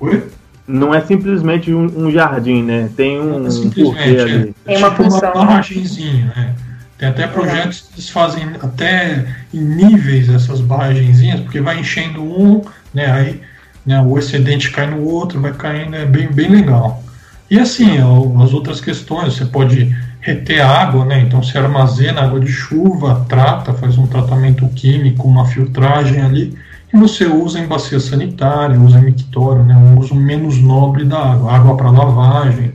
[0.00, 0.24] Oi?
[0.66, 2.88] Não é simplesmente um, um jardim, né?
[2.96, 3.50] Tem um, é
[3.82, 4.54] porquê ali.
[4.64, 5.32] É, Tem uma tipo função.
[5.32, 6.54] uma barragenzinha, né?
[7.02, 12.62] Tem até projetos que eles fazem até em níveis essas barragenzinhas, porque vai enchendo um,
[12.94, 13.10] né?
[13.10, 13.40] Aí
[13.84, 17.02] né, o excedente cai no outro, vai caindo, é bem, bem legal.
[17.50, 17.96] E assim,
[18.40, 21.18] as outras questões, você pode reter água, né?
[21.22, 26.56] Então você armazena água de chuva, trata, faz um tratamento químico, uma filtragem ali,
[26.94, 29.74] e você usa em bacia sanitária, usa em mictório, né?
[29.76, 32.72] Um uso menos nobre da água, água para lavagem.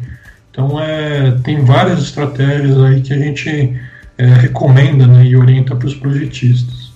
[0.52, 3.87] Então é, tem várias estratégias aí que a gente
[4.18, 6.88] é, recomenda né, e orienta para os projetistas.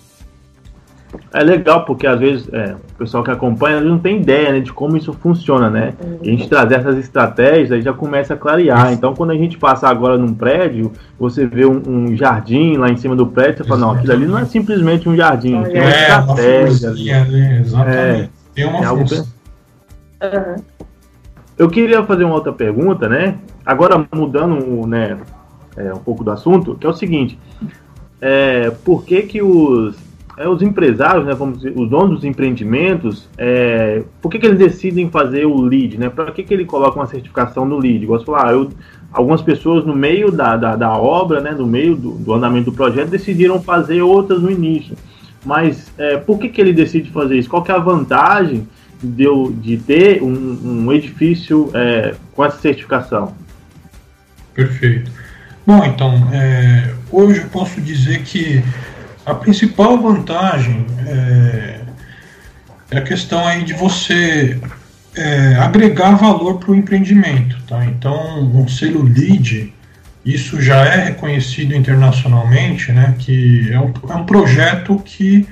[1.34, 4.72] É legal, porque às vezes é, o pessoal que acompanha não tem ideia né, de
[4.72, 5.94] como isso funciona, né?
[6.22, 8.94] E a gente trazer essas estratégias aí já começa a clarear.
[8.94, 12.98] Então, quando a gente passa agora num prédio, você vê um, um jardim lá em
[12.98, 15.90] cima do prédio, você fala, não, aquilo ali não é simplesmente um jardim, tem uma
[15.90, 16.90] é, estratégia.
[16.90, 17.60] Uma né?
[17.60, 17.98] Exatamente.
[17.98, 19.28] É, tem uma é função.
[20.22, 20.56] Uhum.
[21.58, 23.36] Eu queria fazer uma outra pergunta, né?
[23.66, 25.18] Agora mudando né,
[25.76, 27.38] é, um pouco do assunto, que é o seguinte.
[28.20, 29.96] É, por que que os
[30.38, 34.58] é, os empresários, né, vamos dizer, os donos dos empreendimentos, é, por que, que eles
[34.58, 36.10] decidem fazer o lead, né?
[36.10, 38.06] Para que, que ele coloca uma certificação no lead?
[38.06, 38.70] Gosto de falar, eu,
[39.12, 42.76] algumas pessoas no meio da, da, da obra, né, no meio do, do, andamento do
[42.76, 44.96] projeto, decidiram fazer outras no início.
[45.46, 47.50] Mas é, por que, que ele decide fazer isso?
[47.50, 48.68] Qual que é a vantagem
[49.04, 53.36] de, eu, de ter um, um edifício é, com essa certificação?
[54.54, 55.12] Perfeito.
[55.72, 58.62] Bom, então, é, hoje eu posso dizer que
[59.26, 61.80] a principal vantagem é,
[62.92, 64.60] é a questão aí de você
[65.16, 67.56] é, agregar valor para o empreendimento.
[67.70, 67.86] Tá?
[67.86, 69.74] Então, um selo LEED,
[70.26, 75.48] isso já é reconhecido internacionalmente, né, que é um, é um projeto que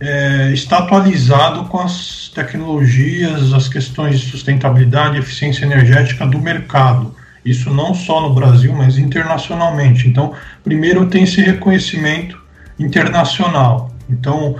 [0.00, 7.19] é, está atualizado com as tecnologias, as questões de sustentabilidade e eficiência energética do mercado.
[7.44, 10.08] Isso não só no Brasil, mas internacionalmente.
[10.08, 10.32] Então,
[10.62, 12.38] primeiro tem esse reconhecimento
[12.78, 13.90] internacional.
[14.08, 14.56] Então,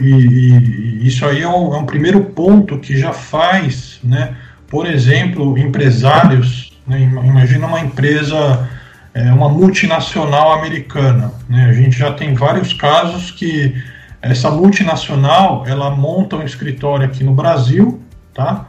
[0.00, 4.34] e, e, isso aí é um, é um, primeiro ponto que já faz, né,
[4.68, 8.68] por exemplo, empresários, né, imagina uma empresa,
[9.14, 13.74] é, uma multinacional americana, né, a gente já tem vários casos que
[14.20, 18.00] essa multinacional, ela monta um escritório aqui no Brasil,
[18.34, 18.66] tá?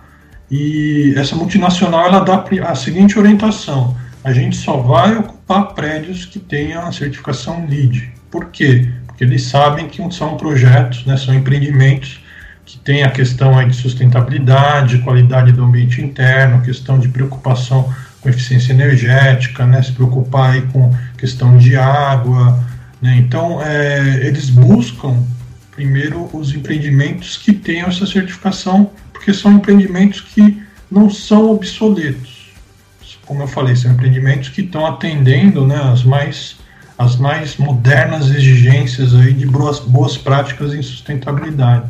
[0.50, 6.40] E essa multinacional, ela dá a seguinte orientação, a gente só vai ocupar prédios que
[6.40, 8.12] tenham a certificação LEED.
[8.32, 8.90] Por quê?
[9.06, 12.22] Porque eles sabem que são projetos, né, são empreendimentos
[12.66, 18.30] que têm a questão aí de sustentabilidade, qualidade do ambiente interno, questão de preocupação com
[18.30, 22.62] eficiência energética, né, se preocupar aí com questão de água.
[23.02, 25.24] Né, então, é, eles buscam
[25.72, 32.48] primeiro os empreendimentos que tenham essa certificação, porque são empreendimentos que não são obsoletos.
[33.26, 36.56] Como eu falei, são empreendimentos que estão atendendo né, as mais
[36.98, 41.88] as mais modernas exigências aí de boas, boas práticas em sustentabilidade.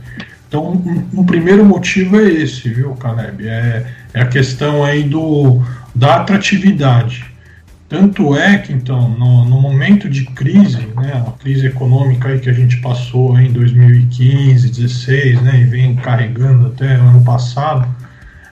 [0.50, 3.48] Então, um, um, primeiro motivo é esse, viu, Caleb?
[3.48, 5.62] É, é a questão aí do,
[5.96, 7.26] da atratividade.
[7.90, 12.50] Tanto é que, então, no, no, momento de crise, né, a crise econômica aí que
[12.50, 17.88] a gente passou em 2015, 2016, né, e vem carregando até ano passado,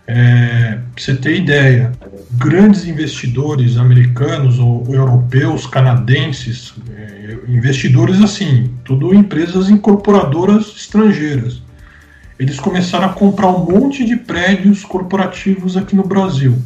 [0.08, 1.92] é, pra você ter ideia,
[2.32, 11.62] grandes investidores americanos ou europeus, canadenses, é, investidores assim, tudo empresas incorporadoras estrangeiras.
[12.40, 16.58] Eles começaram a comprar um monte de prédios corporativos aqui no Brasil,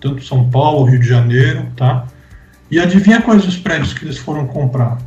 [0.00, 2.06] tanto São Paulo, Rio de Janeiro, tá?
[2.70, 4.98] E adivinha quais os prédios que eles foram comprar?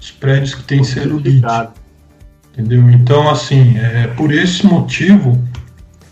[0.00, 0.84] Os prédios que têm
[1.18, 1.44] LEED.
[2.52, 2.88] Entendeu?
[2.90, 5.42] Então, assim, é por esse motivo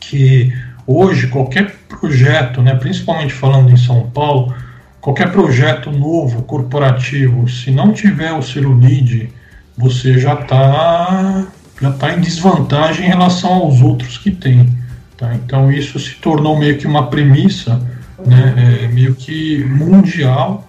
[0.01, 0.53] que
[0.87, 4.55] hoje qualquer projeto, né, principalmente falando em São Paulo,
[5.01, 8.43] qualquer projeto novo, corporativo, se não tiver o
[8.79, 9.31] LEED,
[9.77, 11.47] você já está
[11.81, 14.69] já tá em desvantagem em relação aos outros que tem.
[15.17, 15.35] Tá?
[15.35, 17.81] Então isso se tornou meio que uma premissa,
[18.27, 20.67] né, é, meio que mundial,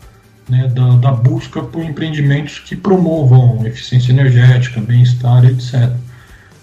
[0.49, 5.91] né, da, da, busca por empreendimentos que promovam eficiência energética, bem-estar, etc.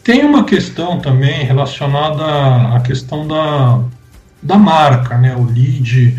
[0.03, 3.83] Tem uma questão também relacionada à questão da,
[4.43, 6.17] da marca, né, o LEED,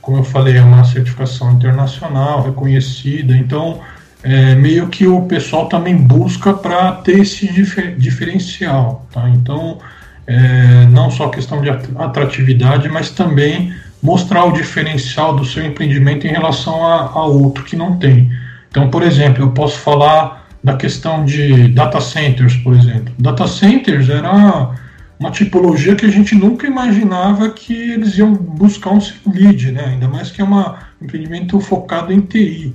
[0.00, 3.80] como eu falei, é uma certificação internacional reconhecida, então
[4.22, 9.28] é, meio que o pessoal também busca para ter esse difer diferencial, tá?
[9.28, 9.78] Então
[10.26, 13.74] é, não só questão de atratividade, mas também
[14.04, 18.30] mostrar o diferencial do seu empreendimento em relação a, a outro que não tem.
[18.68, 23.14] Então, por exemplo, eu posso falar da questão de data centers, por exemplo.
[23.18, 24.74] Data centers era
[25.18, 28.98] uma tipologia que a gente nunca imaginava que eles iam buscar um
[29.32, 29.84] lead, né?
[29.86, 32.74] ainda mais que é um empreendimento focado em TI.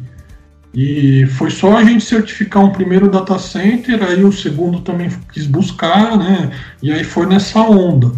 [0.73, 5.45] E foi só a gente certificar um primeiro data center, aí o segundo também quis
[5.45, 6.51] buscar, né?
[6.81, 8.11] E aí foi nessa onda.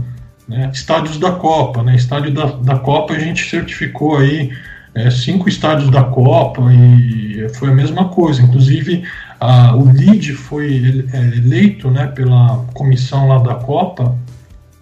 [0.52, 0.70] Né?
[0.74, 1.96] Estádios da Copa, né?
[1.96, 4.52] Estádio da, da Copa a gente certificou aí
[4.94, 8.42] é, cinco estádios da Copa e foi a mesma coisa.
[8.42, 9.02] Inclusive
[9.40, 14.14] a, o LEED foi é, eleito né, pela comissão lá da Copa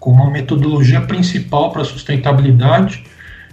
[0.00, 3.04] como a metodologia principal para sustentabilidade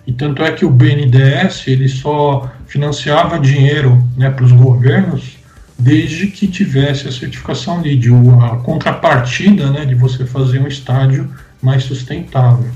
[0.07, 5.38] e tanto é que o BNDES ele só financiava dinheiro né, para os governos
[5.78, 8.09] desde que tivesse a certificação LEED,
[8.41, 11.30] a contrapartida né, de você fazer um estádio
[11.61, 12.69] mais sustentável.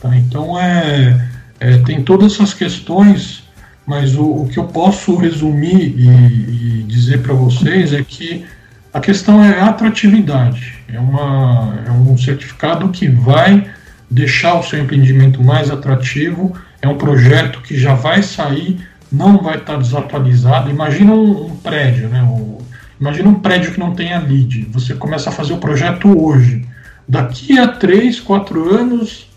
[0.00, 0.16] Tá?
[0.16, 1.28] Então é,
[1.60, 3.44] é, tem todas essas questões,
[3.86, 8.44] mas o, o que eu posso resumir e, e dizer para vocês é que
[8.92, 10.74] a questão é a atratividade.
[10.88, 13.68] É, uma, é um certificado que vai
[14.10, 18.78] deixar o seu empreendimento mais atrativo é um projeto que já vai sair,
[19.10, 20.70] não vai estar desatualizado.
[20.70, 22.22] Imagina um, um prédio, né?
[22.22, 22.58] O,
[23.00, 24.68] imagina um prédio que não tenha lead.
[24.72, 26.64] Você começa a fazer o projeto hoje.
[27.08, 29.28] Daqui a 3, 4 anos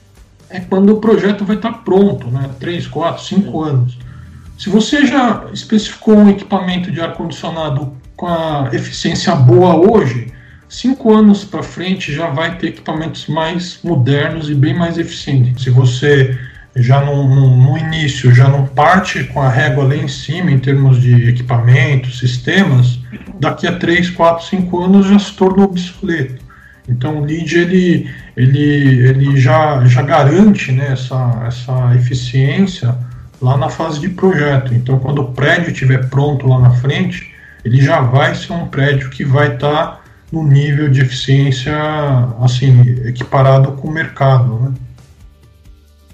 [0.49, 2.49] é quando o projeto vai estar pronto, né?
[2.59, 3.97] 3, 4, 5 anos.
[4.57, 10.31] Se você já especificou um equipamento de ar-condicionado com a eficiência boa hoje,
[10.69, 15.63] cinco anos para frente já vai ter equipamentos mais modernos e bem mais eficientes.
[15.63, 16.37] Se você
[16.75, 20.59] já no, no, no, início já não parte com a régua lá em cima em
[20.59, 22.99] termos de equipamentos, sistemas,
[23.39, 26.40] daqui a 3, 4, 5 anos já se torna obsoleto.
[26.91, 32.95] Então o lead ele, ele, ele já, já garante né, essa, essa eficiência
[33.41, 34.73] lá na fase de projeto.
[34.73, 37.33] Então quando o prédio estiver pronto lá na frente,
[37.63, 41.75] ele já vai ser um prédio que vai estar tá no nível de eficiência
[42.41, 44.59] assim equiparado com o mercado.
[44.59, 44.73] Né?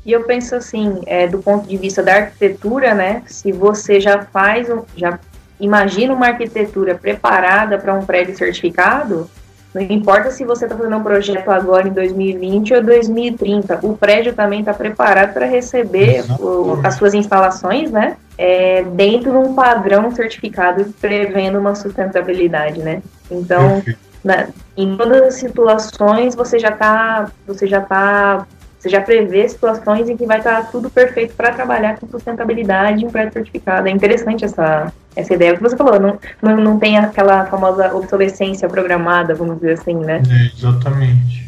[0.06, 3.24] E eu penso assim, é, do ponto de vista da arquitetura, né?
[3.26, 5.20] Se você já faz, já
[5.60, 9.30] imagina uma arquitetura preparada para um prédio certificado,
[9.74, 14.34] não importa se você está fazendo um projeto agora em 2020 ou 2030, o prédio
[14.34, 18.18] também está preparado para receber o, as suas instalações, né?
[18.38, 23.02] É, dentro de um padrão certificado prevendo uma sustentabilidade, né?
[23.30, 23.84] Então,
[24.24, 28.48] na, em todas as situações você já está você já tá
[28.78, 33.08] você já prevê situações em que vai estar tudo perfeito para trabalhar com sustentabilidade em
[33.08, 33.88] um prédio certificado.
[33.88, 35.54] É interessante essa, essa ideia.
[35.54, 39.96] O que você falou, não, não, não tem aquela famosa obsolescência programada, vamos dizer assim,
[39.96, 40.22] né?
[40.30, 41.48] É, exatamente.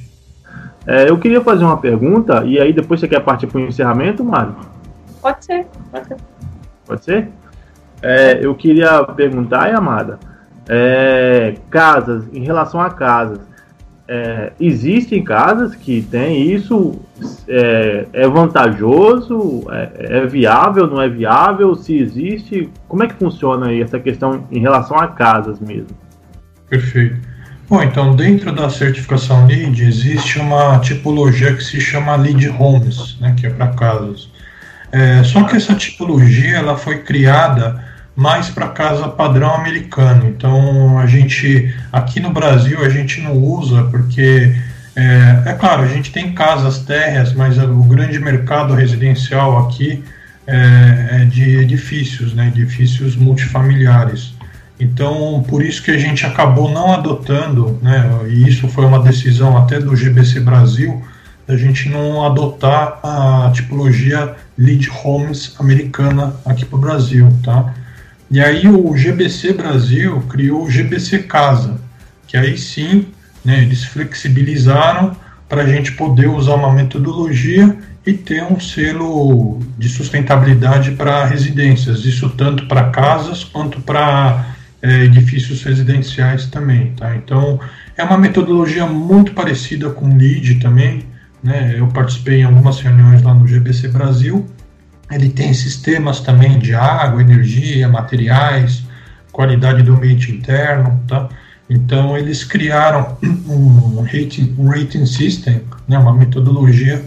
[0.87, 4.23] É, eu queria fazer uma pergunta, e aí depois você quer partir para o encerramento,
[4.23, 4.55] Mário?
[5.21, 6.17] Pode ser, pode ser.
[6.87, 7.29] Pode ser?
[8.01, 10.17] É, eu queria perguntar, Amada,
[10.67, 13.39] é, casas, em relação a casas,
[14.11, 16.99] é, existem casas que têm isso,
[17.47, 21.75] é, é vantajoso, é, é, viável, não é viável?
[21.75, 25.95] Se existe, como é que funciona aí essa questão em relação a casas mesmo?
[26.67, 27.17] Perfeito.
[27.69, 33.35] Bom, então dentro da certificação LEED existe uma tipologia que se chama LEED Homes, né,
[33.39, 34.27] que é para casas.
[34.91, 37.88] É, só que essa tipologia ela foi criada
[38.19, 40.27] mais para casa padrão americano.
[40.27, 44.53] Então a gente aqui no Brasil a gente não usa porque
[44.93, 50.03] é, é claro a gente tem casas térreas, mas o grande mercado residencial aqui
[50.45, 54.33] é, é de edifícios, né, edifícios multifamiliares.
[54.77, 59.57] Então por isso que a gente acabou não adotando, né, e isso foi uma decisão
[59.57, 61.01] até do GBC Brasil
[61.47, 67.73] a gente não adotar a tipologia lead homes americana aqui para o Brasil, tá?
[68.31, 71.79] E aí o GBC Brasil criou o GBC Casa,
[72.27, 73.07] que aí sim
[73.43, 75.15] né, eles flexibilizaram
[75.47, 77.75] para a gente poder usar uma metodologia
[78.05, 85.05] e ter um selo de sustentabilidade para residências, isso tanto para casas quanto para é,
[85.05, 86.93] edifícios residenciais também.
[86.95, 87.15] Tá?
[87.15, 87.59] Então
[87.97, 91.03] é uma metodologia muito parecida com o LEED também,
[91.43, 91.75] né?
[91.77, 94.47] Eu participei em algumas reuniões lá no GBC Brasil.
[95.11, 98.83] Ele tem sistemas também de água, energia, materiais,
[99.31, 101.29] qualidade do ambiente interno, tá?
[101.69, 107.03] Então eles criaram um rating, um rating system, né, uma metodologia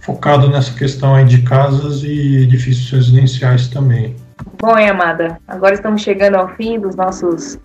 [0.00, 4.16] focado nessa questão aí de casas e edifícios residenciais também.
[4.60, 7.58] Bom, hein, Amada, agora estamos chegando ao fim dos nossos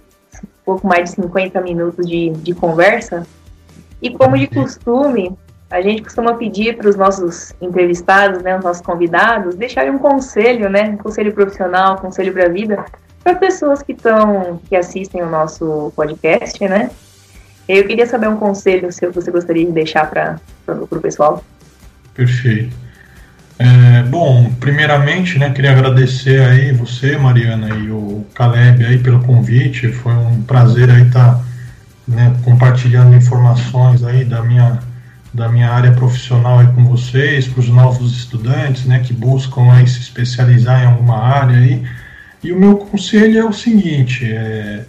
[0.69, 3.25] pouco mais de 50 minutos de, de conversa.
[3.99, 5.35] E como de costume,
[5.69, 10.69] a gente costuma pedir para os nossos entrevistados, né, os nossos convidados, deixarem um conselho,
[10.69, 12.83] né, um conselho profissional, um conselho para a vida,
[13.23, 16.89] para pessoas que estão, que assistem o nosso podcast, né?
[17.67, 21.43] Eu queria saber um conselho seu que você gostaria de deixar para o pessoal.
[22.15, 22.75] Perfeito.
[23.59, 29.89] É, bom, primeiramente, né, queria agradecer aí você, Mariana, e o Caleb aí pelo convite.
[29.89, 31.43] Foi um prazer aí estar tá,
[32.07, 34.79] né, compartilhando informações aí da minha
[35.33, 39.87] da minha área profissional aí com vocês, para os novos estudantes, né, que buscam aí
[39.87, 41.83] se especializar em alguma área aí.
[42.43, 44.85] E o meu conselho é o seguinte: é,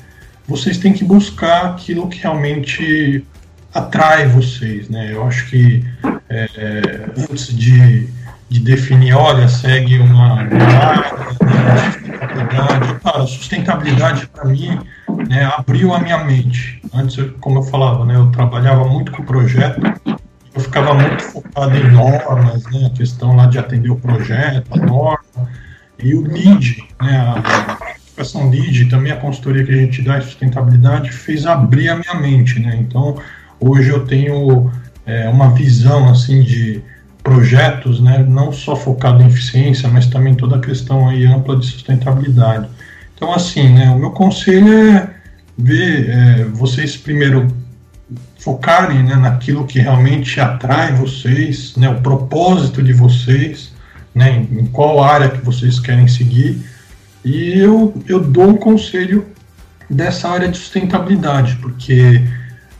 [0.46, 3.24] vocês têm que buscar aquilo que realmente
[3.74, 5.12] atrai vocês, né?
[5.12, 5.84] Eu acho que
[6.28, 8.08] é, antes de,
[8.48, 11.08] de definir, olha, segue uma, área,
[11.92, 14.78] sustentabilidade, cara, sustentabilidade para mim
[15.28, 16.80] né, abriu a minha mente.
[16.92, 19.80] Antes, como eu falava, né, eu trabalhava muito com projeto,
[20.60, 24.76] eu ficava muito focado em normas, né, a questão lá de atender o projeto, a
[24.76, 25.48] norma,
[25.98, 30.22] e o LEED, né, a educação LEED, também a consultoria que a gente dá em
[30.22, 33.16] sustentabilidade, fez abrir a minha mente, né, então
[33.58, 34.70] hoje eu tenho
[35.06, 36.82] é, uma visão, assim, de
[37.22, 41.66] projetos, né, não só focado em eficiência, mas também toda a questão aí ampla de
[41.66, 42.68] sustentabilidade.
[43.14, 45.10] Então, assim, né, o meu conselho é
[45.56, 47.48] ver é, vocês primeiro
[48.38, 53.72] focarem né, naquilo que realmente atrai vocês, né, o propósito de vocês,
[54.14, 56.64] né, em, em qual área que vocês querem seguir.
[57.24, 59.26] E eu, eu dou um conselho
[59.88, 62.22] dessa área de sustentabilidade, porque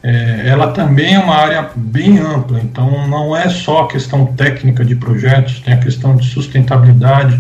[0.03, 4.83] é, ela também é uma área bem ampla, então não é só a questão técnica
[4.85, 7.39] de projetos, tem a questão de sustentabilidade,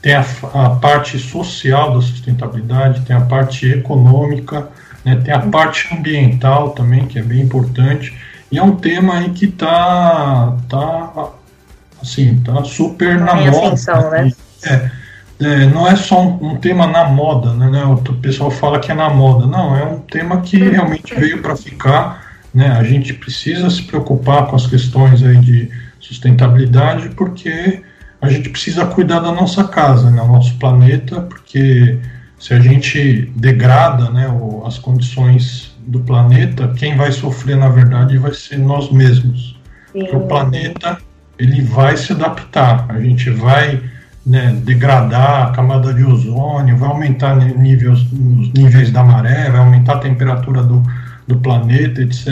[0.00, 0.24] tem a,
[0.54, 4.68] a parte social da sustentabilidade, tem a parte econômica,
[5.08, 8.14] né, tem a parte ambiental também, que é bem importante,
[8.50, 11.30] e é um tema aí que está tá,
[12.02, 13.74] assim, tá super na moda.
[13.74, 14.32] Ascensão, né?
[14.64, 14.90] É,
[15.40, 17.84] é, não é só um, um, tema na moda, né, né?
[17.84, 19.46] O pessoal fala que é na moda.
[19.46, 22.26] Não, é um tema que realmente veio para ficar.
[22.52, 22.68] Né?
[22.68, 27.82] A gente precisa se preocupar com as questões aí de sustentabilidade, porque
[28.20, 30.20] a gente precisa cuidar da nossa casa, né?
[30.22, 31.98] O nosso planeta, porque
[32.38, 34.26] se a gente degrada né,
[34.64, 39.58] as condições do planeta, quem vai sofrer, na verdade, vai ser nós mesmos.
[39.92, 40.00] Sim.
[40.00, 40.98] Porque o planeta
[41.38, 43.80] ele vai se adaptar, a gente vai
[44.26, 49.94] né, degradar a camada de ozônio, vai aumentar níveis, os níveis da maré, vai aumentar
[49.94, 50.82] a temperatura do,
[51.26, 52.26] do planeta, etc.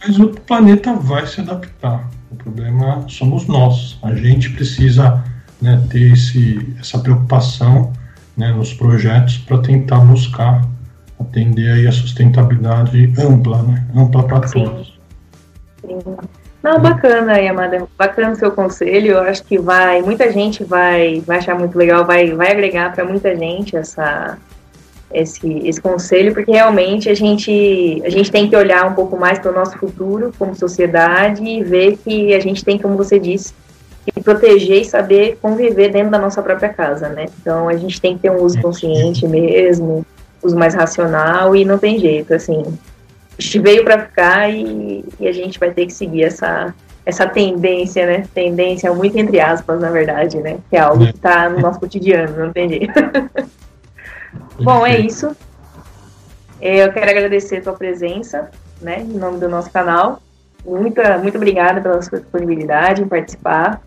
[0.00, 2.08] Mas o planeta vai se adaptar.
[2.30, 3.98] O problema somos nós.
[4.02, 5.24] A gente precisa
[5.62, 7.92] né, ter esse, essa preocupação
[8.38, 10.64] né, nos projetos para tentar buscar
[11.20, 14.98] atender aí a sustentabilidade ampla, né, ampla para todos.
[15.80, 15.98] Sim.
[16.62, 19.12] Não, bacana, Yamada, bacana o seu conselho.
[19.12, 23.04] Eu acho que vai, muita gente vai, vai achar muito legal, vai, vai agregar para
[23.04, 24.38] muita gente essa,
[25.12, 29.38] esse, esse conselho, porque realmente a gente, a gente tem que olhar um pouco mais
[29.38, 33.54] para o nosso futuro como sociedade e ver que a gente tem, como você disse,
[34.14, 37.26] e proteger e saber conviver dentro da nossa própria casa, né?
[37.40, 40.04] Então a gente tem que ter um uso consciente mesmo,
[40.42, 42.62] uso mais racional e não tem jeito, assim.
[43.38, 46.74] A gente veio para ficar e, e, a gente vai ter que seguir essa,
[47.06, 48.24] essa tendência, né?
[48.34, 50.58] Tendência muito entre aspas, na verdade, né?
[50.68, 52.92] Que é algo que está no nosso cotidiano, não tem jeito.
[54.60, 55.36] Bom, é isso.
[56.60, 58.50] Eu quero agradecer a tua presença,
[58.80, 59.00] né?
[59.00, 60.20] Em nome do nosso canal.
[60.64, 63.80] Muito, muito obrigada pela sua disponibilidade em participar.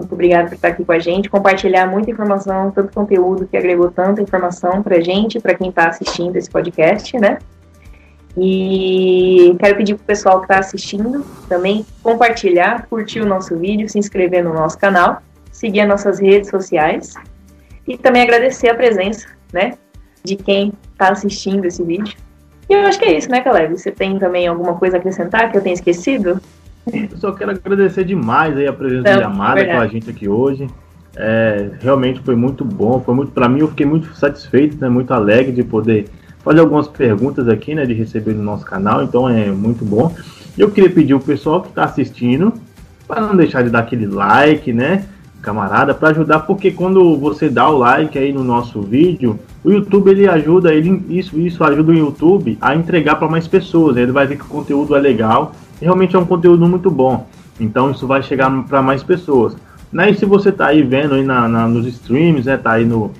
[0.00, 3.90] Muito obrigada por estar aqui com a gente, compartilhar muita informação, tanto conteúdo que agregou
[3.90, 7.38] tanta informação para a gente, para quem está assistindo esse podcast, né?
[8.34, 13.88] E quero pedir para o pessoal que está assistindo também compartilhar, curtir o nosso vídeo,
[13.90, 15.20] se inscrever no nosso canal,
[15.52, 17.12] seguir as nossas redes sociais
[17.86, 19.74] e também agradecer a presença, né,
[20.24, 22.16] de quem está assistindo esse vídeo.
[22.70, 23.76] E eu acho que é isso, né, Caleb?
[23.76, 26.40] Você tem também alguma coisa a acrescentar que eu tenha esquecido?
[26.86, 30.28] Eu só quero agradecer demais aí a presença então, de Amada com a gente aqui
[30.28, 30.66] hoje.
[31.16, 35.12] É, realmente foi muito bom, foi muito para mim eu fiquei muito satisfeito, né, muito
[35.12, 36.06] alegre de poder
[36.44, 40.14] fazer algumas perguntas aqui, né, de receber no nosso canal, então é muito bom.
[40.56, 42.52] Eu queria pedir o pessoal que está assistindo
[43.08, 45.04] para não deixar de dar aquele like, né?
[45.40, 50.10] camarada, para ajudar, porque quando você dá o like aí no nosso vídeo, o YouTube
[50.10, 53.96] ele ajuda, ele, isso, isso ajuda o YouTube a entregar para mais pessoas.
[53.96, 57.26] Ele vai ver que o conteúdo é legal, realmente é um conteúdo muito bom.
[57.58, 59.56] Então isso vai chegar para mais pessoas.
[59.92, 60.10] Né?
[60.10, 62.56] E se você está aí vendo aí na, na, nos streams, né?
[62.56, 63.10] Tá aí no,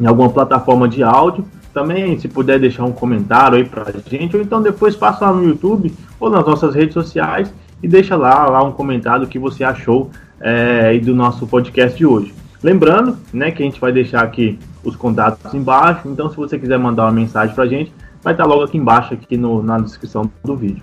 [0.00, 4.42] em alguma plataforma de áudio, também se puder deixar um comentário aí pra gente, ou
[4.42, 7.52] então depois passa lá no YouTube ou nas nossas redes sociais
[7.82, 10.10] e deixa lá, lá um comentário que você achou
[10.40, 12.34] é, do nosso podcast de hoje.
[12.62, 16.78] Lembrando, né, que a gente vai deixar aqui os contatos embaixo, então se você quiser
[16.78, 20.56] mandar uma mensagem pra gente, vai estar logo aqui embaixo, aqui no, na descrição do
[20.56, 20.82] vídeo.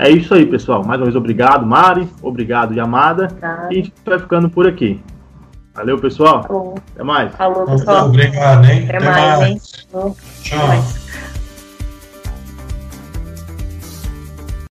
[0.00, 0.82] É isso aí, pessoal.
[0.82, 2.08] Mais uma vez, obrigado, Mari.
[2.22, 3.28] Obrigado, Yamada.
[3.38, 3.68] Tá.
[3.70, 4.98] E a gente vai ficando por aqui.
[5.74, 6.74] Valeu, pessoal.
[6.94, 7.34] Até mais.
[7.36, 8.06] Falou, pessoal.
[8.06, 8.84] Obrigado, hein?
[8.88, 9.50] Até, Até mais, mais.
[9.50, 9.60] Hein?
[9.92, 10.16] Tchau.
[10.46, 10.99] Até mais.